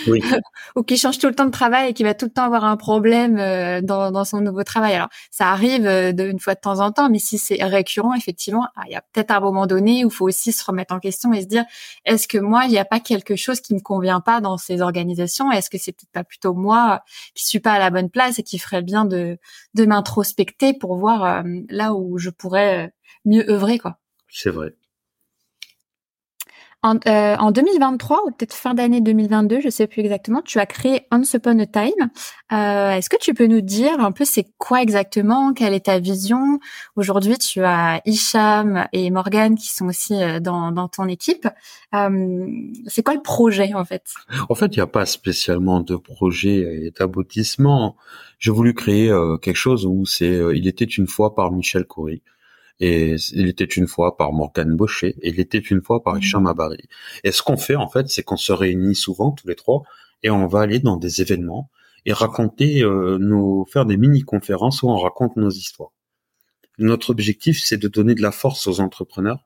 [0.07, 0.21] oui.
[0.75, 2.65] ou qui change tout le temps de travail et qui va tout le temps avoir
[2.65, 4.95] un problème euh, dans, dans son nouveau travail.
[4.95, 8.13] Alors, ça arrive euh, de, une fois de temps en temps, mais si c'est récurrent,
[8.13, 10.93] effectivement, ah, il y a peut-être un moment donné où il faut aussi se remettre
[10.93, 11.65] en question et se dire,
[12.05, 14.81] est-ce que moi, il n'y a pas quelque chose qui me convient pas dans ces
[14.81, 15.51] organisations?
[15.51, 17.03] Est-ce que c'est peut-être pas plutôt moi
[17.33, 19.37] qui suis pas à la bonne place et qui ferait bien de,
[19.73, 22.89] de m'introspecter pour voir euh, là où je pourrais euh,
[23.25, 23.99] mieux œuvrer, quoi.
[24.29, 24.75] C'est vrai.
[26.85, 30.67] En, euh, en, 2023 ou peut-être fin d'année 2022, je sais plus exactement, tu as
[30.67, 32.11] créé Once Upon a Time.
[32.51, 35.97] Euh, Est-ce que tu peux nous dire un peu c'est quoi exactement, quelle est ta
[35.97, 36.59] vision?
[36.95, 41.47] Aujourd'hui, tu as Hicham et Morgan qui sont aussi euh, dans, dans ton équipe.
[41.95, 42.47] Euh,
[42.85, 44.03] c'est quoi le projet en fait?
[44.47, 47.95] En fait, il n'y a pas spécialement de projet et d'aboutissement.
[48.37, 52.21] J'ai voulu créer euh, quelque chose où c'est il était une fois par Michel Coury
[52.79, 56.43] et il était une fois par Morgan Baucher, et il était une fois par Hicham
[56.43, 56.47] mmh.
[56.47, 56.89] Abari.
[57.23, 59.83] Et ce qu'on fait, en fait, c'est qu'on se réunit souvent, tous les trois,
[60.23, 61.69] et on va aller dans des événements
[62.05, 65.91] et raconter, euh, nos, faire des mini-conférences où on raconte nos histoires.
[66.77, 69.45] Notre objectif, c'est de donner de la force aux entrepreneurs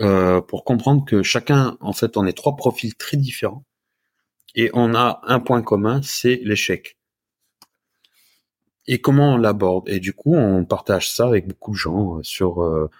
[0.00, 3.64] euh, pour comprendre que chacun, en fait, on est trois profils très différents
[4.54, 6.97] et on a un point commun, c'est l'échec
[8.88, 9.88] et comment on l'aborde?
[9.88, 12.90] Et du coup, on partage ça avec beaucoup de gens euh, sur euh,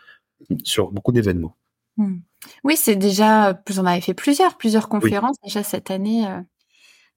[0.62, 1.56] sur beaucoup d'événements.
[1.96, 2.18] Hmm.
[2.62, 6.26] Oui, c'est déjà, on avait fait plusieurs, plusieurs conférences déjà cette année.
[6.26, 6.40] Euh,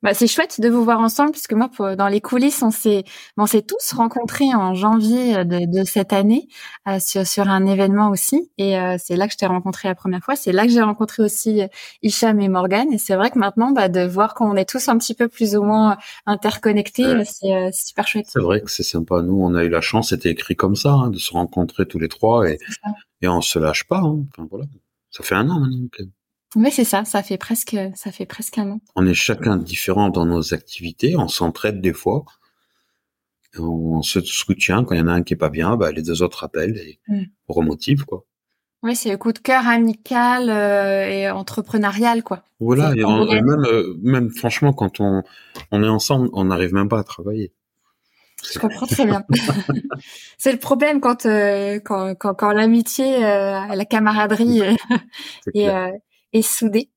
[0.03, 3.03] bah, c'est chouette de vous voir ensemble puisque moi, dans les coulisses, on s'est,
[3.37, 6.47] on s'est tous rencontrés en janvier de, de cette année
[6.87, 8.51] euh, sur, sur un événement aussi.
[8.57, 10.35] Et euh, c'est là que je t'ai rencontré la première fois.
[10.35, 11.61] C'est là que j'ai rencontré aussi
[12.01, 12.91] Hicham et Morgan.
[12.91, 15.55] Et c'est vrai que maintenant, bah, de voir qu'on est tous un petit peu plus
[15.55, 18.25] ou moins interconnectés, euh, c'est super chouette.
[18.29, 19.21] C'est vrai que c'est sympa.
[19.21, 21.99] Nous, on a eu la chance, c'était écrit comme ça, hein, de se rencontrer tous
[21.99, 22.57] les trois et,
[23.21, 23.99] et on se lâche pas.
[23.99, 24.25] Hein.
[24.31, 24.65] Enfin voilà,
[25.09, 25.87] ça fait un an maintenant.
[26.55, 27.05] Oui, c'est ça.
[27.05, 28.81] Ça fait presque, ça fait presque un an.
[28.95, 31.15] On est chacun différent dans nos activités.
[31.15, 32.25] On s'entraide des fois.
[33.57, 34.83] On se soutient.
[34.83, 36.77] Quand il y en a un qui est pas bien, bah, les deux autres appellent
[36.77, 37.23] et mm.
[37.47, 38.25] on remotive, quoi.
[38.83, 42.43] Oui, c'est le coup de cœur amical euh, et entrepreneurial, quoi.
[42.59, 42.93] Voilà.
[42.95, 43.03] Et,
[43.41, 45.21] même, euh, même franchement, quand on,
[45.71, 47.53] on est ensemble, on n'arrive même pas à travailler.
[48.51, 49.23] Je comprends très bien.
[50.39, 54.63] c'est le problème quand euh, quand, quand, quand l'amitié, la camaraderie
[55.53, 55.67] et,
[56.33, 56.89] et soudé.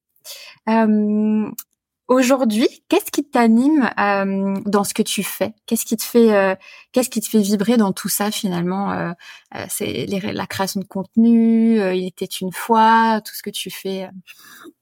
[0.69, 1.51] Euh,
[2.07, 5.55] Aujourd'hui, qu'est-ce qui t'anime euh, dans ce que tu fais?
[5.65, 6.55] Qu'est-ce qui te fait, euh,
[6.93, 9.13] qu'est-ce qui te fait vibrer dans tout ça finalement euh,
[9.55, 11.81] euh C'est la création de contenu.
[11.81, 14.11] Euh, il était une fois, tout ce que tu fais.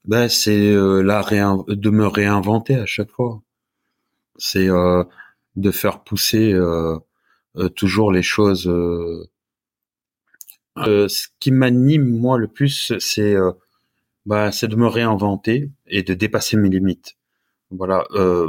[0.04, 3.40] Ben c'est la de me réinventer à chaque fois.
[4.36, 6.52] C'est de faire pousser
[7.76, 8.64] toujours les choses.
[10.76, 13.36] ce qui m'anime moi le plus, c'est
[14.26, 17.16] bah, c'est de me réinventer et de dépasser mes limites.
[17.70, 18.04] Voilà.
[18.12, 18.48] Euh,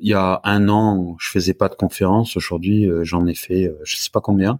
[0.00, 2.36] il y a un an, je faisais pas de conférences.
[2.36, 4.58] Aujourd'hui, euh, j'en ai fait, euh, je sais pas combien.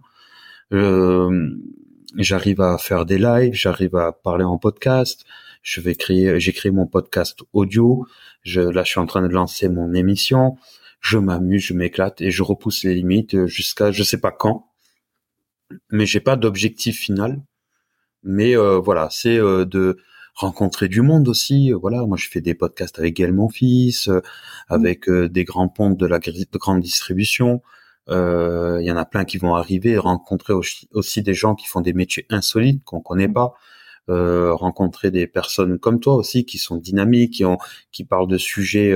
[0.73, 1.49] Euh,
[2.15, 5.25] j'arrive à faire des lives, j'arrive à parler en podcast.
[5.61, 8.05] Je vais créer, j'ai mon podcast audio.
[8.43, 10.57] Je, là, je suis en train de lancer mon émission.
[11.01, 14.67] Je m'amuse, je m'éclate et je repousse les limites jusqu'à je sais pas quand.
[15.91, 17.41] Mais j'ai pas d'objectif final.
[18.23, 19.97] Mais voilà, c'est de
[20.39, 21.73] rencontrer du monde aussi.
[21.73, 24.21] Euh, voilà, moi je fais des podcasts avec Gaël mon fils, euh,
[24.69, 27.61] avec euh, des grands ponts de la de grande distribution.
[28.11, 31.93] Il y en a plein qui vont arriver, rencontrer aussi, des gens qui font des
[31.93, 33.33] métiers insolites qu'on connaît mmh.
[33.33, 33.53] pas.
[34.07, 37.59] rencontrer des personnes comme toi aussi qui sont dynamiques, qui ont,
[37.91, 38.95] qui parlent de sujets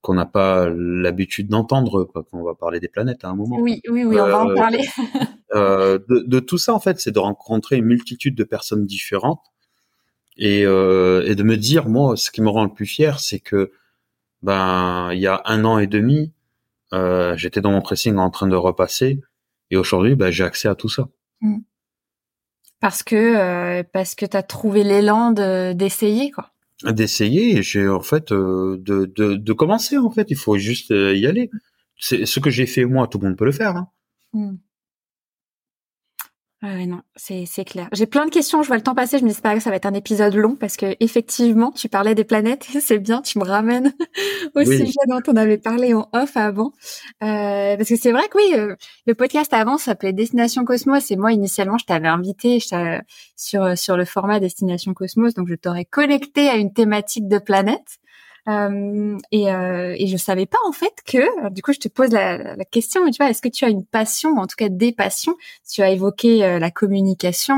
[0.00, 2.10] qu'on n'a pas l'habitude d'entendre.
[2.32, 3.56] On va parler des planètes à un moment.
[3.60, 4.84] Oui, oui, oui, on va en parler.
[5.54, 9.53] de, de, tout ça en fait, c'est de rencontrer une multitude de personnes différentes
[10.36, 13.40] et, euh, et de me dire moi ce qui me rend le plus fier c'est
[13.40, 13.72] que
[14.42, 16.32] ben il y a un an et demi
[16.92, 19.20] euh, j'étais dans mon pressing en train de repasser
[19.70, 21.08] et aujourd'hui ben, j'ai accès à tout ça
[21.40, 21.58] mmh.
[22.80, 26.50] parce que euh, parce que tu as trouvé l'élan d'essayer quoi
[26.84, 31.50] d'essayer j'ai en fait de, de, de commencer en fait il faut juste y aller
[31.98, 33.88] c'est ce que j'ai fait moi tout le monde peut le faire hein.
[34.32, 34.56] Mmh.
[36.64, 37.88] Ouais, non, c'est c'est clair.
[37.92, 39.68] J'ai plein de questions, je vois le temps passer, je me dis pas que ça
[39.68, 43.38] va être un épisode long parce que effectivement, tu parlais des planètes, c'est bien, tu
[43.38, 43.92] me ramènes
[44.54, 46.72] au sujet dont on avait parlé en off avant.
[47.22, 51.16] Euh, parce que c'est vrai que oui, euh, le podcast avant s'appelait Destination Cosmos et
[51.16, 52.78] moi initialement, je t'avais invité sur
[53.76, 57.98] sur le format Destination Cosmos, donc je t'aurais connecté à une thématique de planète.
[58.48, 62.10] Euh, et, euh, et je savais pas en fait que, du coup, je te pose
[62.10, 64.92] la, la question, tu vois, est-ce que tu as une passion, en tout cas des
[64.92, 65.36] passions?
[65.70, 67.56] Tu as évoqué euh, la communication.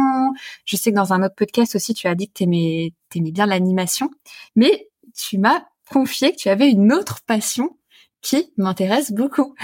[0.64, 2.92] Je sais que dans un autre podcast aussi, tu as dit que tu aimais,
[3.32, 4.10] bien l'animation,
[4.54, 7.76] mais tu m'as confié que tu avais une autre passion
[8.22, 9.54] qui m'intéresse beaucoup.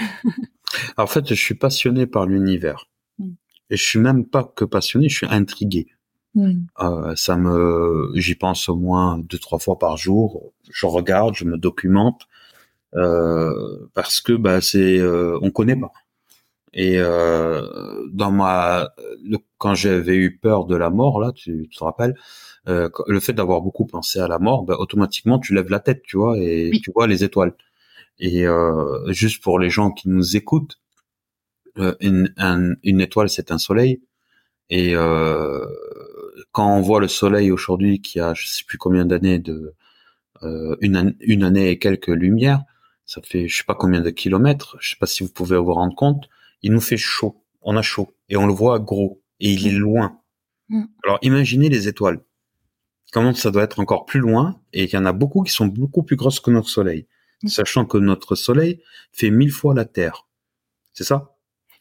[0.97, 2.89] en fait, je suis passionné par l'univers.
[3.17, 3.31] Mm.
[3.69, 5.87] Et je suis même pas que passionné, je suis intrigué.
[6.35, 6.65] Mm.
[6.81, 10.53] Euh, ça me, j'y pense au moins deux trois fois par jour.
[10.69, 12.27] Je regarde, je me documente
[12.95, 15.91] euh, parce que bah c'est, euh, on connaît pas.
[16.73, 18.89] Et euh, dans ma,
[19.59, 22.15] quand j'avais eu peur de la mort là, tu, te rappelles,
[22.67, 26.03] euh, le fait d'avoir beaucoup pensé à la mort, bah, automatiquement tu lèves la tête,
[26.03, 27.53] tu vois, et tu vois les étoiles.
[28.19, 30.79] Et euh, juste pour les gens qui nous écoutent,
[32.01, 32.33] une,
[32.83, 34.01] une étoile c'est un soleil.
[34.69, 35.65] Et euh,
[36.51, 39.75] quand on voit le soleil aujourd'hui qui a je sais plus combien d'années de
[40.43, 42.63] euh, une, une année et quelques lumières,
[43.05, 45.73] ça fait je sais pas combien de kilomètres, je sais pas si vous pouvez vous
[45.73, 46.29] rendre compte,
[46.61, 49.71] il nous fait chaud, on a chaud et on le voit gros et il est
[49.71, 50.19] loin.
[50.69, 50.83] Mm.
[51.03, 52.21] Alors imaginez les étoiles.
[53.11, 55.67] Comment ça doit être encore plus loin et il y en a beaucoup qui sont
[55.67, 57.07] beaucoup plus grosses que notre soleil,
[57.43, 57.47] mm.
[57.47, 58.81] sachant que notre soleil
[59.11, 60.27] fait mille fois la Terre.
[60.93, 61.32] C'est ça?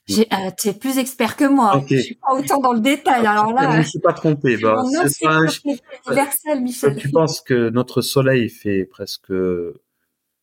[0.06, 1.76] J'ai, euh, tu es plus expert que moi.
[1.76, 1.96] Okay.
[1.96, 3.24] Je suis pas autant dans le détail.
[3.26, 4.56] Alors là, je ne suis pas trompé.
[4.56, 6.96] Bah, c'est pas universel, Michel.
[6.96, 9.32] Tu penses que notre Soleil fait presque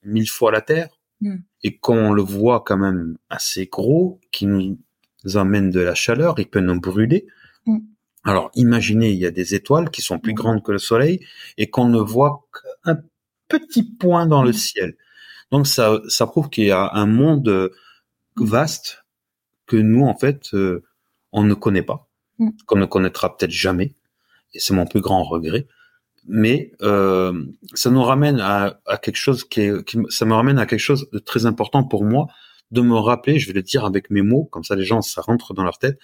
[0.03, 0.87] mille fois la Terre
[1.21, 1.37] hmm.
[1.63, 4.77] et qu'on le voit quand même assez gros, qui nous
[5.35, 7.27] amène de la chaleur, il peut nous brûler.
[7.65, 7.79] Hmm.
[8.23, 10.35] Alors, imaginez, il y a des étoiles qui sont plus hmm.
[10.35, 11.19] grandes que le Soleil
[11.57, 12.47] et qu'on ne voit
[12.85, 13.01] qu'un
[13.49, 14.95] petit point dans le ciel.
[15.51, 17.71] Donc, ça, ça prouve qu'il y a un monde
[18.37, 18.98] vaste
[19.69, 20.83] que nous, en fait, euh,
[21.31, 22.09] on ne connaît pas,
[22.39, 22.49] mm.
[22.65, 23.95] qu'on ne connaîtra peut-être jamais.
[24.53, 25.67] Et c'est mon plus grand regret.
[26.27, 27.45] Mais euh,
[27.75, 29.73] ça nous ramène à, quelque chose qui est,
[30.09, 32.27] ça me ramène à quelque chose de très important pour moi,
[32.71, 35.21] de me rappeler, je vais le dire avec mes mots, comme ça les gens, ça
[35.21, 35.99] rentre dans leur tête,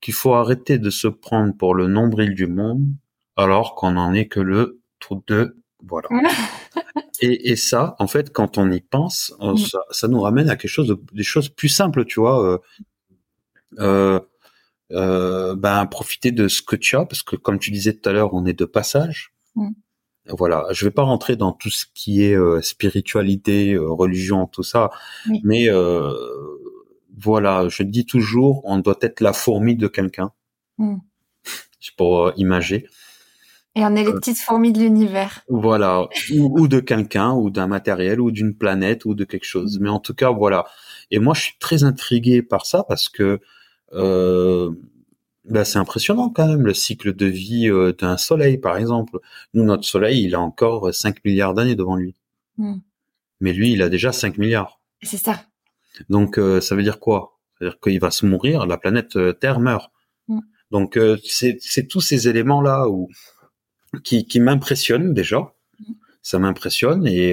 [0.00, 2.84] qu'il faut arrêter de se prendre pour le nombril du monde,
[3.36, 5.56] alors qu'on n'en est que le trou de
[5.86, 6.08] voilà.
[7.20, 9.56] et, et, ça, en fait, quand on y pense, mm.
[9.58, 12.44] ça, ça, nous ramène à quelque chose de des choses plus simples, tu vois.
[12.44, 12.58] Euh,
[13.78, 14.20] euh,
[14.90, 18.12] euh, ben profiter de ce que tu as, parce que comme tu disais tout à
[18.12, 19.34] l'heure, on est de passage.
[19.54, 19.70] Mm.
[20.30, 24.62] Voilà, je vais pas rentrer dans tout ce qui est euh, spiritualité, euh, religion, tout
[24.62, 24.90] ça,
[25.42, 25.68] mais
[27.20, 30.32] voilà, je dis toujours, on doit être la fourmi de quelqu'un.
[30.78, 30.96] Mm.
[31.96, 32.86] Pour imager.
[33.78, 35.42] Et on est les petites fourmis de l'univers.
[35.48, 39.78] Voilà, ou, ou de quelqu'un, ou d'un matériel, ou d'une planète, ou de quelque chose.
[39.80, 40.64] Mais en tout cas, voilà.
[41.12, 43.38] Et moi, je suis très intrigué par ça parce que
[43.92, 44.72] euh,
[45.44, 49.20] bah, c'est impressionnant quand même le cycle de vie euh, d'un soleil, par exemple.
[49.54, 52.16] Nous, notre soleil, il a encore 5 milliards d'années devant lui.
[52.56, 52.78] Hmm.
[53.40, 54.80] Mais lui, il a déjà 5 milliards.
[55.02, 55.40] C'est ça.
[56.10, 57.38] Donc, euh, ça veut dire quoi?
[57.58, 59.92] Ça veut dire qu'il va se mourir, la planète euh, Terre meurt.
[60.26, 60.40] Hmm.
[60.72, 63.08] Donc, c'est tous ces éléments-là où
[64.04, 65.54] qui, qui m'impressionnent déjà.
[66.22, 67.32] Ça m'impressionne et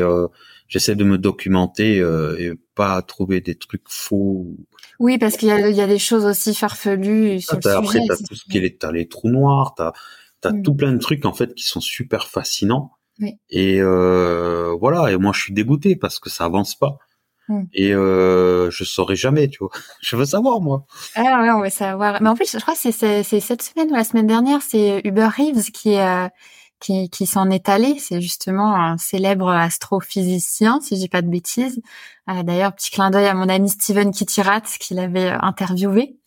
[0.67, 4.55] j'essaie de me documenter et pas trouver des trucs faux
[4.99, 7.99] oui, parce qu'il y a, il y a des choses aussi farfelues sur ah, Après,
[8.07, 9.93] t'as tout ce qui est, t'as les trous noirs, t'as,
[10.41, 10.63] t'as mm.
[10.63, 12.91] tout plein de trucs en fait qui sont super fascinants.
[13.19, 13.33] Oui.
[13.49, 15.11] Et euh, voilà.
[15.11, 16.97] Et moi, je suis dégoûté parce que ça avance pas.
[17.47, 17.63] Mm.
[17.73, 19.69] Et euh, je saurais jamais, tu vois.
[20.01, 20.85] Je veux savoir moi.
[21.15, 22.21] Ah ouais, on veut savoir.
[22.21, 25.29] Mais en fait, je crois que c'est, cette semaine ou la semaine dernière, c'est Uber
[25.37, 26.27] Reeves qui euh,
[26.79, 27.97] qui, qui s'en est allé.
[27.99, 31.81] C'est justement un célèbre astrophysicien, si je dis pas de bêtises.
[32.29, 36.17] Euh, D'ailleurs, petit clin d'œil à mon ami Steven Kittirat, qui l'avait interviewé.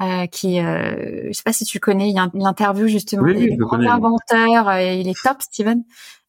[0.00, 3.34] Euh, qui, euh, je sais pas si tu connais, il y a l'interview justement oui,
[3.34, 5.82] des grands inventeurs, et il est top, Steven.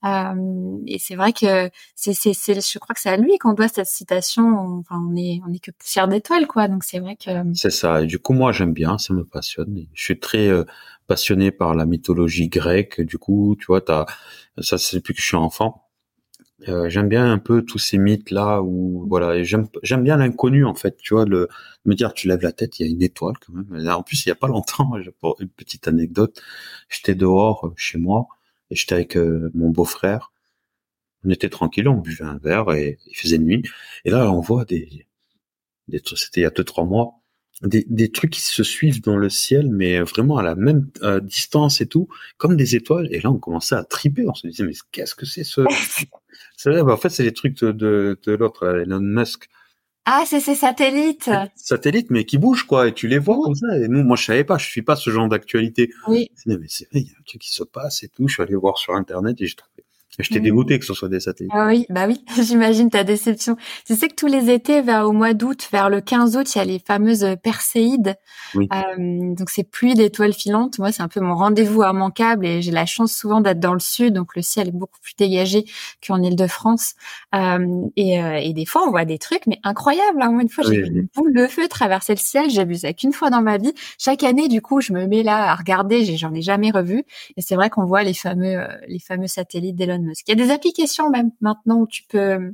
[0.05, 3.53] Euh, et c'est vrai que c'est, c'est, c'est, je crois que c'est à lui qu'on
[3.53, 4.79] doit cette citation.
[4.79, 6.67] Enfin, on est, on est que poussière d'étoiles, quoi.
[6.67, 7.29] Donc c'est vrai que.
[7.53, 8.01] C'est ça.
[8.01, 9.85] Et du coup, moi, j'aime bien, ça me passionne.
[9.93, 10.49] Je suis très
[11.05, 13.01] passionné par la mythologie grecque.
[13.01, 14.07] Du coup, tu vois, t'as,
[14.57, 15.88] ça c'est depuis que je suis enfant.
[16.67, 20.65] Euh, j'aime bien un peu tous ces mythes là où voilà j'aime j'aime bien l'inconnu
[20.65, 21.47] en fait tu vois le
[21.85, 23.87] me dire tu lèves la tête il y a une étoile quand même.
[23.89, 24.91] En plus il y a pas longtemps
[25.21, 26.41] pour une petite anecdote
[26.89, 28.27] j'étais dehors euh, chez moi
[28.71, 30.33] et j'étais avec euh, mon beau-frère.
[31.23, 33.63] On était tranquille on buvait un verre et il faisait nuit.
[34.05, 35.07] Et là on voit des,
[35.87, 37.21] des c'était il y a deux trois mois
[37.61, 41.19] des, des, trucs qui se suivent dans le ciel, mais vraiment à la même euh,
[41.19, 42.07] distance et tout,
[42.37, 43.07] comme des étoiles.
[43.11, 44.25] Et là, on commençait à triper.
[44.27, 45.61] On se disait, mais qu'est-ce que c'est ce
[46.65, 49.49] bah, En fait, c'est les trucs de, de, de l'autre, Elon Musk.
[50.05, 51.29] Ah, c'est ces satellites.
[51.55, 52.87] Satellites, mais qui bougent, quoi.
[52.87, 53.77] Et tu les vois comme ça.
[53.77, 54.57] Et nous, moi, je savais pas.
[54.57, 55.91] Je suis pas ce genre d'actualité.
[56.07, 56.31] Oui.
[56.45, 58.27] Mais c'est vrai, il y a un truc qui se passe et tout.
[58.27, 59.83] Je suis allé voir sur Internet et j'ai trouvé.
[60.19, 61.51] Je t'ai dégoûté que ce soit des satellites.
[61.55, 63.55] Ah oui, bah oui, j'imagine ta déception.
[63.85, 66.57] Tu sais que tous les étés, vers au mois d'août, vers le 15 août, il
[66.57, 68.15] y a les fameuses Perséides.
[68.55, 68.67] Oui.
[68.73, 70.77] Euh, donc c'est pluie d'étoiles filantes.
[70.79, 73.79] Moi, c'est un peu mon rendez-vous immanquable et j'ai la chance souvent d'être dans le
[73.79, 75.65] sud, donc le ciel est beaucoup plus dégagé
[76.05, 76.95] qu'en Île-de-France.
[77.35, 80.21] Euh, et, euh, et, des fois, on voit des trucs, mais incroyables.
[80.21, 80.31] Hein.
[80.31, 82.49] Moi, une fois, j'ai vu une boule de feu traverser le ciel.
[82.49, 83.73] J'ai vu ça qu'une fois dans ma vie.
[83.97, 86.03] Chaque année, du coup, je me mets là à regarder.
[86.17, 87.03] J'en ai jamais revu.
[87.37, 90.35] Et c'est vrai qu'on voit les fameux, euh, les fameux satellites d'Elon il y a
[90.35, 92.53] des applications même maintenant où tu peux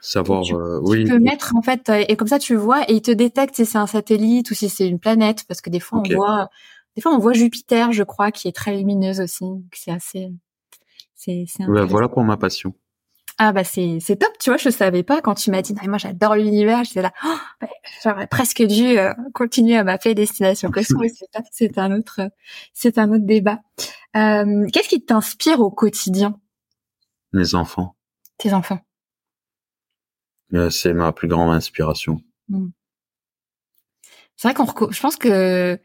[0.00, 2.94] savoir tu, euh, oui peux mettre en fait euh, et comme ça tu vois et
[2.94, 5.80] il te détecte si c'est un satellite ou si c'est une planète parce que des
[5.80, 6.48] fois on voit
[6.94, 10.32] des fois on voit Jupiter je crois qui est très lumineuse aussi c'est assez
[11.14, 12.74] c'est voilà pour ma passion.
[13.38, 15.98] Ah bah c'est c'est top tu vois je savais pas quand tu m'as dit moi
[15.98, 17.68] j'adore l'univers j'étais là oh, bah,
[18.02, 20.70] j'aurais presque dû euh, continuer à m'appeler destination
[21.52, 22.20] c'est un autre
[22.72, 23.60] c'est un autre débat.
[24.16, 26.38] Euh, qu'est-ce qui t'inspire au quotidien?
[27.36, 27.96] Mes enfants.
[28.38, 28.80] Tes enfants.
[30.54, 32.20] Euh, c'est ma plus grande inspiration.
[32.48, 32.68] Hmm.
[34.36, 35.78] C'est vrai qu'on, je pense que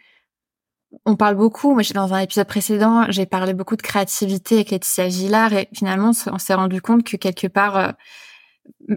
[1.06, 1.74] on parle beaucoup.
[1.74, 6.12] Moi, dans un épisode précédent, j'ai parlé beaucoup de créativité avec Laetitia Gillard et finalement,
[6.28, 7.91] on s'est rendu compte que quelque part, euh,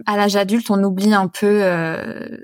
[0.05, 2.37] à l'âge adulte, on oublie un peu euh,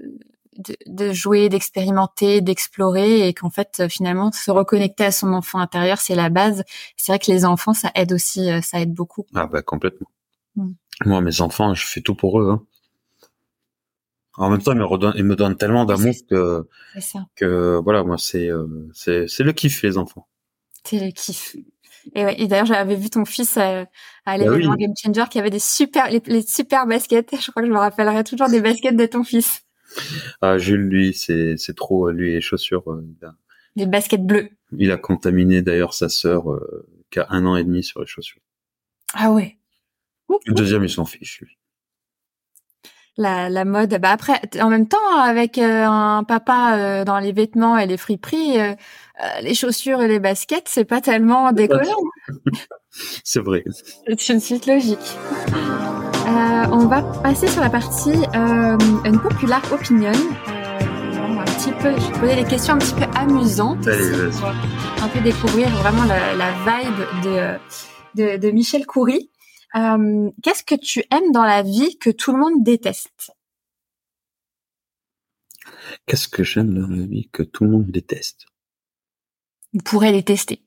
[0.57, 5.99] de, de, jouer, d'expérimenter, d'explorer et qu'en fait, finalement, se reconnecter à son enfant intérieur,
[5.99, 6.63] c'est la base.
[6.97, 9.25] C'est vrai que les enfants, ça aide aussi, ça aide beaucoup.
[9.33, 10.07] Ah bah complètement.
[10.55, 10.71] Hmm.
[11.05, 12.51] Moi, mes enfants, je fais tout pour eux.
[12.51, 12.65] Hein.
[14.37, 16.67] En même temps, ils me, redonnent, ils me donnent tellement d'amour que,
[17.35, 20.27] que voilà, moi, c'est euh, c'est c'est le kiff les enfants.
[20.83, 21.55] C'est le kiff.
[22.15, 23.85] Et, ouais, et d'ailleurs, j'avais vu ton fils euh, à
[24.25, 27.35] bah l'événement Game Changer qui avait des super les, les, super baskets.
[27.39, 29.61] Je crois que je me rappellerai toujours des baskets de ton fils.
[30.41, 32.89] Ah, Jules, lui, c'est c'est trop lui les chaussures.
[32.91, 33.03] Euh,
[33.75, 34.49] des baskets bleues.
[34.77, 38.07] Il a contaminé d'ailleurs sa sœur euh, qui a un an et demi sur les
[38.07, 38.41] chaussures.
[39.13, 39.57] Ah ouais.
[40.45, 41.57] Le deuxième, il s'en fiche, lui.
[43.17, 47.33] La, la mode, bah après, en même temps, avec euh, un papa euh, dans les
[47.33, 48.73] vêtements et les friperies, euh,
[49.41, 51.99] les chaussures et les baskets, c'est pas tellement décollant.
[52.89, 53.65] c'est vrai.
[54.17, 55.17] C'est une suite logique.
[56.71, 60.11] On va passer sur la partie une populaire opinion.
[61.41, 63.87] un petit peu, je vais poser des questions un petit peu amusantes.
[63.87, 64.29] Allez,
[65.01, 67.57] un peu découvrir vraiment la, la vibe de,
[68.15, 69.31] de, de Michel Coury.
[69.75, 73.31] Euh, qu'est-ce que tu aimes dans la vie que tout le monde déteste?
[76.05, 78.45] Qu'est-ce que j'aime dans la vie que tout le monde déteste?
[79.73, 80.61] On pourrait détester.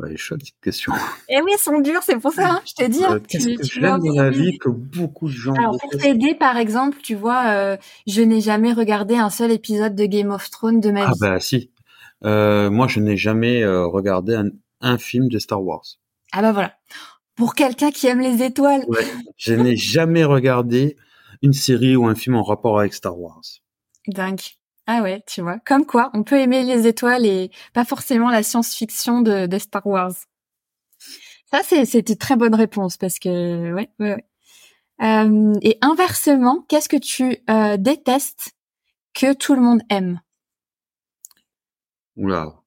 [0.00, 0.92] Ouais, chouette question.
[1.28, 3.04] Eh oui, elles sont dures, c'est pour ça, hein, je te dis.
[3.04, 6.56] Hein, Qu'est-ce que j'aime dans la vie que beaucoup de gens Alors, pour t'aider, par
[6.56, 7.76] exemple, tu vois, euh,
[8.06, 11.18] je n'ai jamais regardé un seul épisode de Game of Thrones de ma ah vie.
[11.22, 11.70] Ah bah si.
[12.24, 14.48] Euh, moi, je n'ai jamais euh, regardé un,
[14.80, 15.84] un film de Star Wars.
[16.32, 16.74] Ah bah voilà.
[17.34, 18.84] Pour quelqu'un qui aime les étoiles.
[18.88, 20.96] Ouais, je n'ai jamais regardé
[21.42, 23.42] une série ou un film en rapport avec Star Wars.
[24.06, 24.57] Dingue.
[24.90, 25.58] Ah ouais, tu vois.
[25.66, 29.86] Comme quoi, on peut aimer les étoiles et pas forcément la science-fiction de, de, Star
[29.86, 30.14] Wars.
[31.52, 34.24] Ça, c'est une très bonne réponse parce que, ouais, ouais, ouais.
[35.02, 38.52] Euh, et inversement, qu'est-ce que tu euh, détestes
[39.12, 40.22] que tout le monde aime?
[42.16, 42.58] Oula,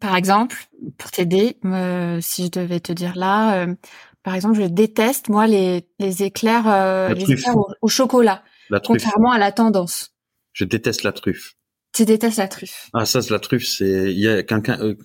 [0.00, 0.56] Par exemple,
[0.98, 3.74] pour t'aider, euh, si je devais te dire là, euh,
[4.22, 9.02] par exemple, je déteste moi les les éclairs, euh, les éclairs au, chocolat, la truffe.
[9.02, 10.14] contrairement à la tendance.
[10.52, 11.54] Je déteste la truffe.
[11.92, 12.88] Tu détestes la truffe.
[12.94, 14.96] Ah ça, c'est la truffe, c'est il y a quelqu'un, euh,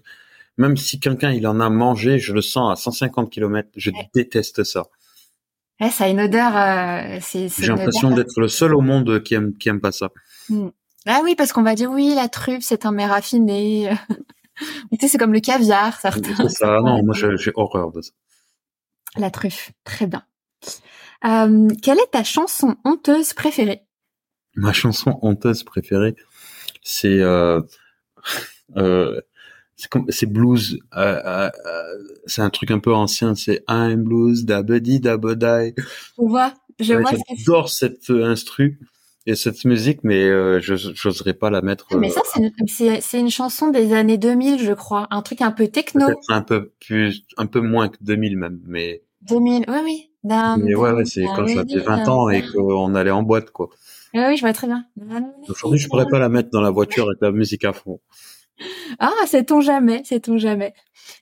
[0.58, 4.64] même si quelqu'un il en a mangé, je le sens à 150 km, je déteste
[4.64, 4.86] ça.
[5.80, 6.56] Ouais, ça a une odeur.
[6.56, 7.50] Euh, c'est.
[7.50, 10.10] J'ai l'impression d'être le seul au monde qui aime qui aime pas ça.
[10.50, 10.70] Hmm.
[11.06, 13.90] Ah oui, parce qu'on va dire oui, la truffe, c'est un mets raffiné.
[14.92, 16.50] tu sais, c'est comme le caviar, certains.
[16.50, 18.12] Ça, non, moi j'ai horreur de ça.
[19.18, 20.24] La truffe, très bien.
[21.26, 23.82] Euh, quelle est ta chanson honteuse préférée?
[24.56, 26.16] Ma chanson honteuse préférée,
[26.84, 27.62] c'est euh,
[28.78, 29.22] euh,
[29.76, 30.80] c'est blues.
[32.26, 33.36] C'est un truc un peu ancien.
[33.36, 35.76] C'est I'm blues, dabedi dabedai.
[36.18, 37.12] On voit, je vois.
[37.38, 38.80] J'adore cette instru
[39.28, 41.86] et cette musique, mais euh, je j'oserais pas la mettre.
[41.98, 45.68] Mais ça, c'est une, une chanson des années 2000, je crois, un truc un peu
[45.68, 46.08] techno.
[46.30, 49.04] Un peu plus, un peu moins que 2000 même, mais.
[49.28, 50.10] 2000, oui, oui.
[50.24, 53.70] Mais ouais, ouais, c'est quand j'avais 20 ans et qu'on allait en boîte, quoi.
[54.14, 54.86] Oui, oui, je vois très bien.
[55.50, 58.00] Aujourd'hui, je pourrais pas la mettre dans la voiture avec la musique à fond.
[58.98, 60.74] Ah, sait-on jamais, sait-on jamais.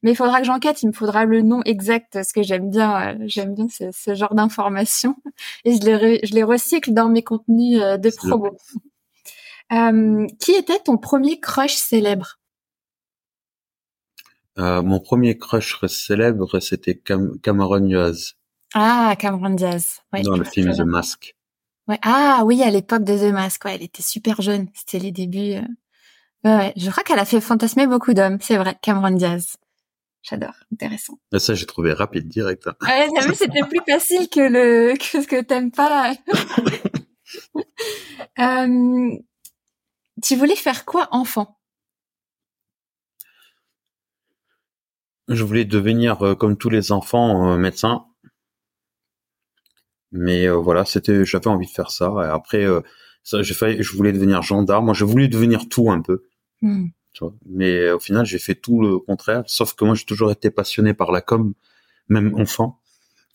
[0.04, 3.16] Mais il faudra que j'enquête, il me faudra le nom exact, parce que j'aime bien,
[3.16, 5.18] euh, j'aime bien ce, ce genre d'informations.
[5.66, 8.56] Et je les, je les recycle dans mes contenus euh, de promo.
[9.74, 12.40] Euh, qui était ton premier crush célèbre?
[14.58, 18.34] Mon premier crush célèbre, c'était Cam Cameron Diaz.
[18.74, 20.02] Ah, Cameron Diaz.
[20.12, 21.36] Ouais, Dans le film The Mask.
[21.88, 22.00] Ouais.
[22.02, 24.68] Ah oui, à l'époque de The Mask, ouais, elle était super jeune.
[24.74, 25.54] C'était les débuts.
[25.54, 25.62] Euh.
[26.44, 29.58] Ouais, ouais, je crois qu'elle a fait fantasmer beaucoup d'hommes, c'est vrai, Cameron Diaz.
[30.24, 31.20] J'adore, intéressant.
[31.32, 32.68] Et ça, j'ai trouvé rapide, direct.
[32.68, 32.76] Hein.
[32.82, 36.14] Ouais, vu, c'était plus facile que le que ce que t'aimes pas.
[38.40, 39.18] euh,
[40.24, 41.60] tu voulais faire quoi enfant?
[45.28, 48.06] Je voulais devenir, euh, comme tous les enfants, euh, médecin.
[50.12, 52.14] Mais euh, voilà, c'était, j'avais envie de faire ça.
[52.24, 52.66] Et après,
[53.24, 54.86] ça, j'ai fait, je voulais devenir gendarme.
[54.86, 56.24] Moi, je voulais devenir tout un peu.
[56.62, 56.88] Hmm.
[57.14, 57.34] Tu vois.
[57.46, 59.44] Mais au final, j'ai fait tout le contraire.
[59.48, 61.54] Sauf que moi, j'ai toujours été passionné par la com,
[62.10, 62.80] même enfant.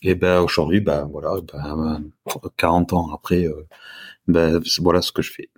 [0.03, 2.03] Et ben aujourd'hui, ben voilà, ben,
[2.57, 3.47] 40 ans après,
[4.29, 5.51] ben voilà ce que je fais.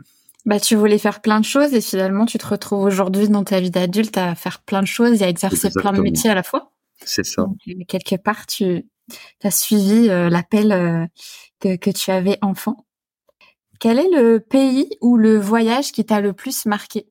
[0.45, 3.61] Bah, tu voulais faire plein de choses et finalement, tu te retrouves aujourd'hui dans ta
[3.61, 6.43] vie d'adulte à faire plein de choses et à exercer plein de métiers à la
[6.43, 6.73] fois.
[7.05, 7.47] C'est ça.
[7.69, 8.85] Euh, quelque part, tu
[9.43, 11.07] as suivi euh, l'appel euh,
[11.61, 12.87] que, que tu avais enfant.
[13.79, 17.09] Quel est le pays ou le voyage qui t'a le plus marqué?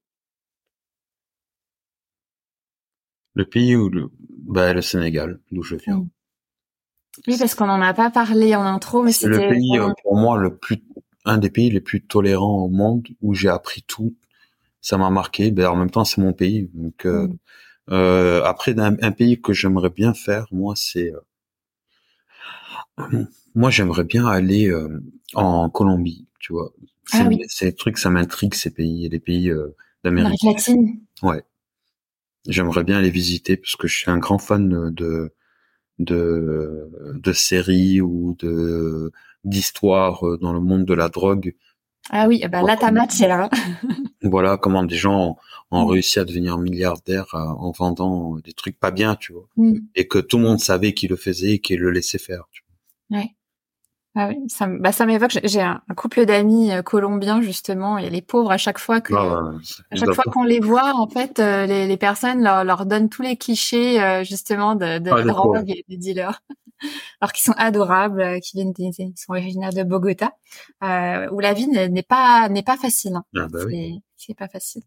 [3.33, 6.05] Le pays où le, bah, le Sénégal, d'où je viens.
[7.27, 10.37] Oui, parce qu'on n'en a pas parlé en intro, mais c'est le pays pour moi
[10.37, 10.83] le plus
[11.25, 14.15] un des pays les plus tolérants au monde où j'ai appris tout.
[14.81, 15.51] Ça m'a marqué.
[15.51, 16.69] Ben, en même temps, c'est mon pays.
[16.73, 17.37] Donc, euh, mm.
[17.91, 21.13] euh, après, un, pays que j'aimerais bien faire, moi, c'est...
[22.99, 24.71] Euh, moi, j'aimerais bien aller
[25.33, 26.73] en Colombie, tu vois.
[27.13, 29.51] Ah c'est ces trucs, ça m'intrigue, ces pays, les pays
[30.03, 31.01] d'Amérique latine.
[31.21, 31.43] Ouais.
[32.47, 35.33] J'aimerais bien les visiter parce que je suis un grand fan de
[36.03, 39.11] de de séries ou de
[39.43, 41.55] d'histoire euh, dans le monde de la drogue.
[42.09, 43.49] Ah oui, bah là ta matière.
[44.23, 45.37] voilà comment des gens
[45.69, 45.89] ont, mm.
[45.89, 49.77] réussi à devenir milliardaires euh, en vendant des trucs pas bien, tu vois, mm.
[49.95, 52.45] et que tout le monde savait qu'il le faisait et qu'il le laissait faire.
[52.51, 52.63] Tu
[53.09, 53.19] vois.
[53.19, 53.35] Ouais.
[54.13, 55.39] Ah oui, ça, bah ça m'évoque.
[55.43, 59.53] J'ai un, couple d'amis euh, colombiens justement, et les pauvres à chaque fois que, ah
[59.89, 63.21] à chaque fois qu'on les voit, en fait, les, les, personnes leur, leur donnent tous
[63.21, 66.41] les clichés justement de, de ah, drogue et des dealers
[67.21, 70.33] alors qu'ils sont adorables, euh, qui viennent des, sont originaires de Bogota,
[70.83, 73.15] euh, où la vie n'est pas n'est pas facile.
[73.15, 73.25] Hein.
[73.35, 73.59] Ah bah
[74.17, 74.83] c'est pas facile.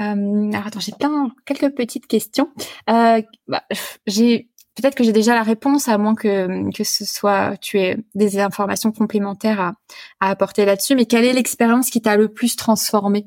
[0.00, 2.50] Euh, alors attends, j'ai plein quelques petites questions.
[2.90, 3.62] Euh, bah,
[4.06, 7.98] j'ai peut-être que j'ai déjà la réponse, à moins que que ce soit tu aies
[8.14, 9.72] des informations complémentaires à,
[10.20, 10.94] à apporter là-dessus.
[10.94, 13.24] Mais quelle est l'expérience qui t'a le plus transformé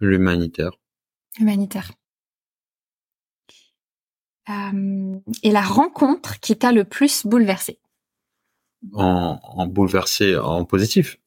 [0.00, 0.72] L'humanitaire.
[1.38, 1.92] Humanitaire.
[4.48, 7.78] Euh, et la rencontre qui t'a le plus bouleversé
[8.94, 11.18] en, en bouleversé en positif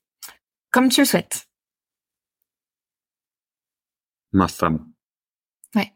[0.71, 1.47] Comme tu le souhaites.
[4.32, 4.91] Ma femme.
[5.75, 5.93] Ouais.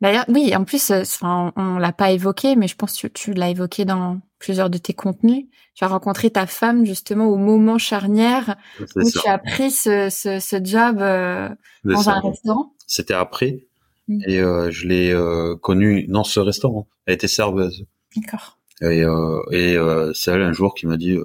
[0.00, 3.32] D'ailleurs, oui, en plus, euh, on, on l'a pas évoqué, mais je pense que tu,
[3.32, 5.46] l'as évoqué dans plusieurs de tes contenus.
[5.74, 10.38] Tu as rencontré ta femme justement au moment charnière où tu as pris ce, ce,
[10.38, 11.48] ce job euh,
[11.84, 12.74] dans un restaurant.
[12.86, 13.66] C'était après.
[14.08, 14.22] Mm.
[14.26, 16.88] Et euh, je l'ai euh, connue dans ce restaurant.
[17.06, 17.84] Elle était serveuse.
[18.14, 18.58] D'accord.
[18.82, 19.04] Et,
[19.52, 19.78] et
[20.12, 21.16] c'est elle un jour qui m'a dit,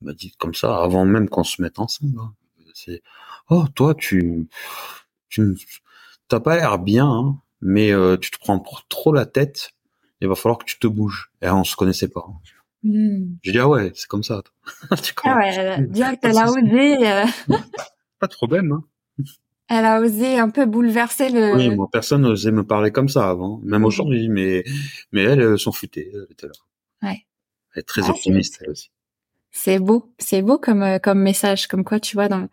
[0.00, 2.20] m'a dit comme ça, avant même qu'on se mette ensemble.
[2.20, 2.32] Hein.
[2.72, 3.02] C'est,
[3.48, 4.46] oh toi tu,
[5.28, 5.56] tu
[6.30, 9.72] t'as pas l'air bien, hein, mais tu te prends pour trop la tête.
[10.22, 11.30] Il va falloir que tu te bouges.
[11.42, 12.26] Et on se connaissait pas.
[12.82, 13.36] Mm.
[13.42, 14.42] J'ai dit ah ouais, c'est comme ça.
[15.24, 16.96] ah ouais, direct elle a osé.
[18.18, 18.72] pas de problème.
[18.72, 18.84] Hein.
[19.72, 21.54] Elle a osé un peu bouleverser le.
[21.54, 24.64] Oui, moi, personne n'osait me parler comme ça avant, même aujourd'hui, mais,
[25.12, 26.52] mais elle, s'en foutait, elle était là.
[27.04, 27.24] Ouais.
[27.72, 28.90] Elle est très ah, optimiste, elle aussi.
[29.52, 32.48] C'est beau, c'est beau comme, euh, comme message, comme quoi, tu vois, dans,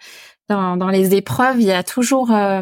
[0.47, 2.61] dans, dans les épreuves, il y a toujours, euh,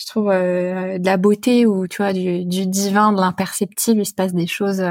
[0.00, 4.06] je trouve, euh, de la beauté ou, tu vois, du, du divin, de l'imperceptible, il
[4.06, 4.82] se passe des choses,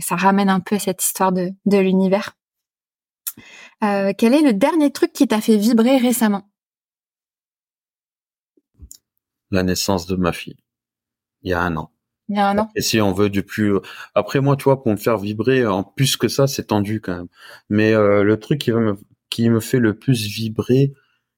[0.00, 2.36] ça ramène un peu à cette histoire de, de l'univers.
[3.80, 6.48] quel est le dernier truc qui t'a fait vibrer récemment?
[9.50, 10.56] La naissance de ma fille.
[11.42, 11.90] Il y a un an.
[12.28, 12.70] Il y a un an.
[12.74, 13.74] Et si on veut du plus,
[14.14, 17.16] après moi, tu vois, pour me faire vibrer, en plus que ça, c'est tendu quand
[17.16, 17.28] même.
[17.68, 18.96] Mais euh, le truc qui me,
[19.30, 20.92] qui me fait le plus vibrer,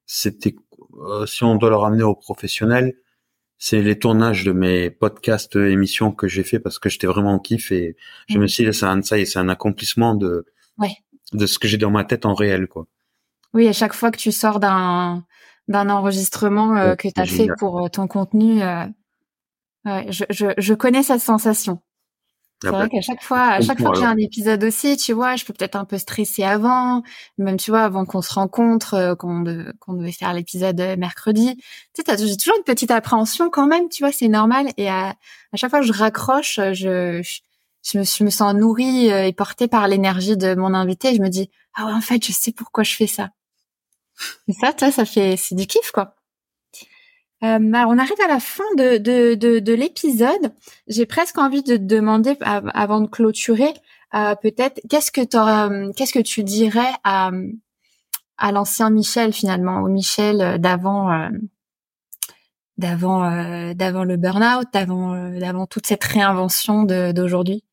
[0.05, 0.55] c'était,
[0.99, 2.95] euh, si on doit le ramener au professionnel,
[3.57, 7.39] c'est les tournages de mes podcasts, émissions que j'ai fait parce que j'étais vraiment en
[7.39, 7.97] kiff et
[8.27, 10.45] je me suis dit, c'est un, ça c'est un accomplissement de,
[10.77, 10.95] ouais.
[11.33, 12.87] de ce que j'ai dans ma tête en réel, quoi.
[13.53, 15.25] Oui, à chaque fois que tu sors d'un,
[15.67, 18.61] d'un enregistrement euh, que tu as fait pour euh, ton contenu.
[18.61, 18.85] Euh,
[19.85, 21.79] je, je, je, connais cette sensation.
[22.61, 25.37] C'est vrai qu'à chaque fois, à chaque fois que j'ai un épisode aussi, tu vois,
[25.37, 27.03] je peux peut-être un peu stresser avant,
[27.37, 31.55] même tu vois, avant qu'on se rencontre, euh, qu'on devait faire l'épisode euh, mercredi.
[31.95, 34.67] Tu sais, j'ai toujours une petite appréhension quand même, tu vois, c'est normal.
[34.75, 35.15] Et à,
[35.55, 37.21] chaque fois que je raccroche, je,
[37.81, 41.15] je, me, je me sens nourrie euh, et portée par l'énergie de mon invité.
[41.15, 43.29] je me dis, ah ouais, en fait, je sais pourquoi je fais ça.
[44.49, 46.18] Et ça, toi, ça fait, c'est du kiff, quoi.
[47.43, 50.53] Euh, on arrive à la fin de, de, de, de l'épisode.
[50.87, 53.73] J'ai presque envie de te demander, avant de clôturer,
[54.13, 55.21] euh, peut-être, qu'est-ce que
[55.93, 57.31] qu'est-ce que tu dirais à,
[58.39, 61.29] à l'ancien Michel finalement, au Michel euh, d'avant, euh,
[62.77, 67.63] d'avant, euh, d'avant le burn-out, d'avant, d'avant toute cette réinvention d'aujourd'hui?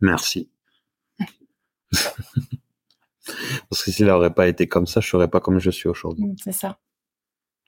[0.00, 0.50] Merci.
[3.70, 6.34] Parce que s'il n'aurait pas été comme ça, je serais pas comme je suis aujourd'hui.
[6.42, 6.78] C'est ça.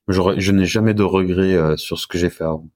[0.09, 2.69] Je, n'ai jamais de regrets euh, sur ce que j'ai fait avant.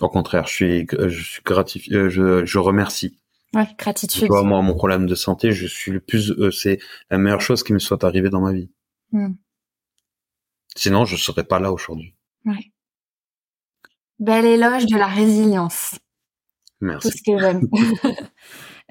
[0.00, 3.18] Au contraire, je suis, euh, je suis gratifié, euh, je, je remercie.
[3.54, 4.22] Ouais, gratitude.
[4.22, 6.78] Tu vois, moi, mon problème de santé, je suis le plus, c'est
[7.10, 8.70] la meilleure chose qui me soit arrivée dans ma vie.
[9.12, 9.34] Hmm.
[10.76, 12.14] Sinon, je serais pas là aujourd'hui.
[12.44, 12.72] Ouais.
[14.18, 15.98] Bel éloge de la résilience.
[16.80, 17.10] Merci.
[17.10, 17.68] Tout ce que j'aime.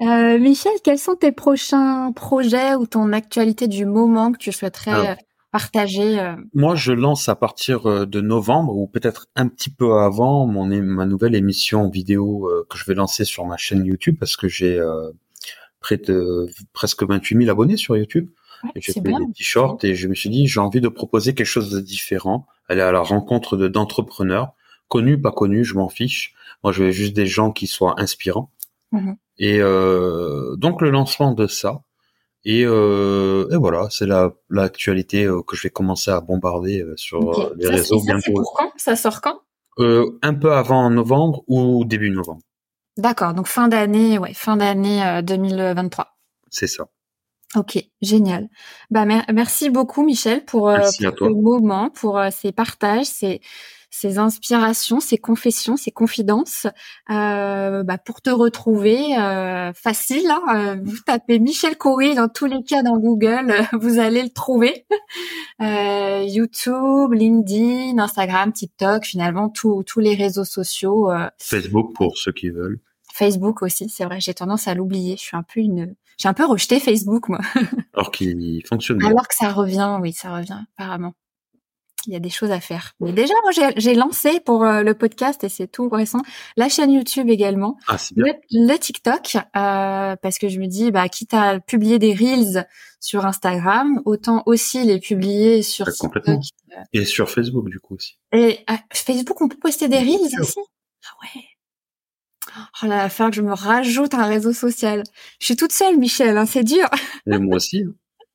[0.02, 5.16] euh, Michel, quels sont tes prochains projets ou ton actualité du moment que tu souhaiterais
[5.50, 9.94] partager euh, Moi, je lance à partir euh, de novembre ou peut-être un petit peu
[9.98, 14.16] avant mon ma nouvelle émission vidéo euh, que je vais lancer sur ma chaîne YouTube
[14.18, 14.80] parce que j'ai
[15.80, 18.28] près de presque 28 000 abonnés sur YouTube.
[18.76, 21.70] j'ai fait des t-shirts et je me suis dit j'ai envie de proposer quelque chose
[21.70, 24.52] de différent, aller à la rencontre de d'entrepreneurs
[24.88, 26.34] connus, pas connus, je m'en fiche.
[26.62, 28.50] Moi, je veux juste des gens qui soient inspirants.
[28.92, 29.58] Mmh et
[30.58, 31.82] donc le lancement de ça,
[32.44, 36.94] et, euh, et voilà, c'est la l'actualité euh, que je vais commencer à bombarder euh,
[36.96, 38.32] sur euh, les réseaux ça, bientôt.
[38.34, 38.72] Pour quand?
[38.76, 39.40] Ça sort quand?
[39.78, 42.42] Euh, Un peu avant novembre ou début novembre.
[42.96, 46.08] D'accord, donc fin d'année, ouais, fin d'année 2023.
[46.50, 46.86] C'est ça.
[47.56, 48.48] Ok, génial.
[48.90, 50.72] Bah merci beaucoup Michel pour,
[51.18, 53.40] pour le moment, pour ces partages, ces
[53.90, 56.66] ses inspirations, ses confessions, ses confidences.
[57.10, 62.46] Euh, bah, pour te retrouver, euh, facile, hein, euh, vous tapez Michel Coury dans tous
[62.46, 64.86] les cas dans Google, vous allez le trouver.
[65.60, 71.10] YouTube, LinkedIn, Instagram, TikTok, finalement tous tous les réseaux sociaux.
[71.38, 72.80] Facebook pour ceux qui veulent.
[73.12, 75.16] Facebook aussi, c'est vrai, j'ai tendance à l'oublier.
[75.16, 77.40] Je suis un peu une, j'ai un peu rejeté Facebook moi.
[77.94, 78.98] Alors qu'il fonctionne.
[78.98, 79.08] Bien.
[79.08, 81.14] Alors que ça revient, oui, ça revient apparemment
[82.06, 82.92] il y a des choses à faire.
[83.00, 86.20] Mais déjà, moi, j'ai lancé pour euh, le podcast et c'est tout récent
[86.56, 88.34] la chaîne YouTube également, ah, bien.
[88.50, 92.66] Le, TikTok, euh, parce que je me dis, bah, quitte à publier des reels
[93.00, 96.00] sur Instagram, autant aussi les publier sur TikTok.
[96.00, 96.40] Complètement.
[96.92, 98.18] Et sur Facebook du coup aussi.
[98.32, 100.60] Et Facebook, on peut poster des reels aussi?
[101.04, 101.42] Ah ouais.
[102.82, 105.04] Oh là, il que je me rajoute un réseau social.
[105.38, 106.88] Je suis toute seule, Michel, hein, c'est dur.
[107.30, 107.84] Et moi aussi.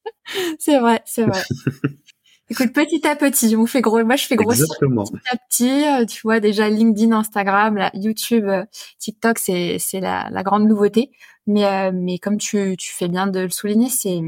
[0.60, 1.42] c'est vrai, c'est vrai.
[2.50, 4.04] Écoute, petit à petit, on fait gros.
[4.04, 5.88] Moi, je fais grossir petit à petit.
[5.88, 8.64] Euh, tu vois déjà LinkedIn, Instagram, là, YouTube, euh,
[9.00, 11.12] TikTok, c'est c'est la, la grande nouveauté.
[11.48, 14.22] Mais euh, mais comme tu tu fais bien de le souligner, c'est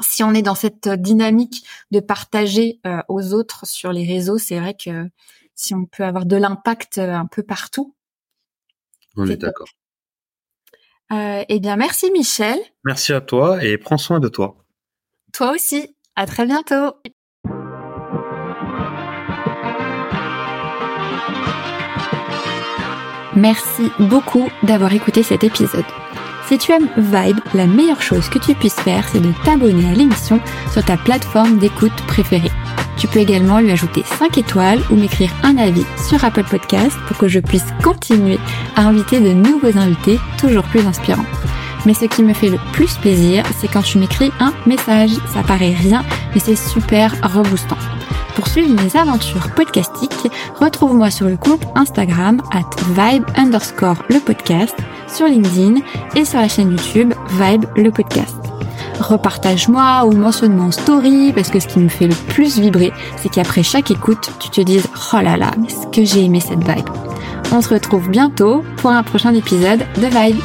[0.00, 4.74] si on est dans cette dynamique de partager aux autres sur les réseaux, c'est vrai
[4.74, 5.08] que
[5.54, 7.94] si on peut avoir de l'impact un peu partout.
[9.16, 9.68] On est, d'accord.
[11.10, 12.58] eh bien, merci Michel.
[12.84, 14.56] Merci à toi et prends soin de toi.
[15.32, 15.96] Toi aussi.
[16.16, 16.94] À très bientôt.
[23.36, 25.84] Merci beaucoup d'avoir écouté cet épisode.
[26.48, 29.94] Si tu aimes Vibe, la meilleure chose que tu puisses faire, c'est de t'abonner à
[29.94, 30.40] l'émission
[30.72, 32.52] sur ta plateforme d'écoute préférée.
[32.96, 37.18] Tu peux également lui ajouter 5 étoiles ou m'écrire un avis sur Apple Podcast pour
[37.18, 38.38] que je puisse continuer
[38.74, 41.26] à inviter de nouveaux invités toujours plus inspirants.
[41.84, 45.10] Mais ce qui me fait le plus plaisir, c'est quand tu m'écris un message.
[45.32, 47.76] Ça paraît rien, mais c'est super reboostant.
[48.36, 50.30] Pour suivre mes aventures podcastiques,
[50.60, 54.76] retrouve-moi sur le compte Instagram at vibe underscore le podcast,
[55.08, 55.76] sur LinkedIn
[56.14, 58.36] et sur la chaîne YouTube Vibe le podcast.
[59.00, 63.30] Repartage-moi ou mentionne-moi en story parce que ce qui me fait le plus vibrer, c'est
[63.30, 66.62] qu'après chaque écoute, tu te dises oh là là, mais ce que j'ai aimé cette
[66.62, 66.88] vibe.
[67.52, 70.42] On se retrouve bientôt pour un prochain épisode de Vibe.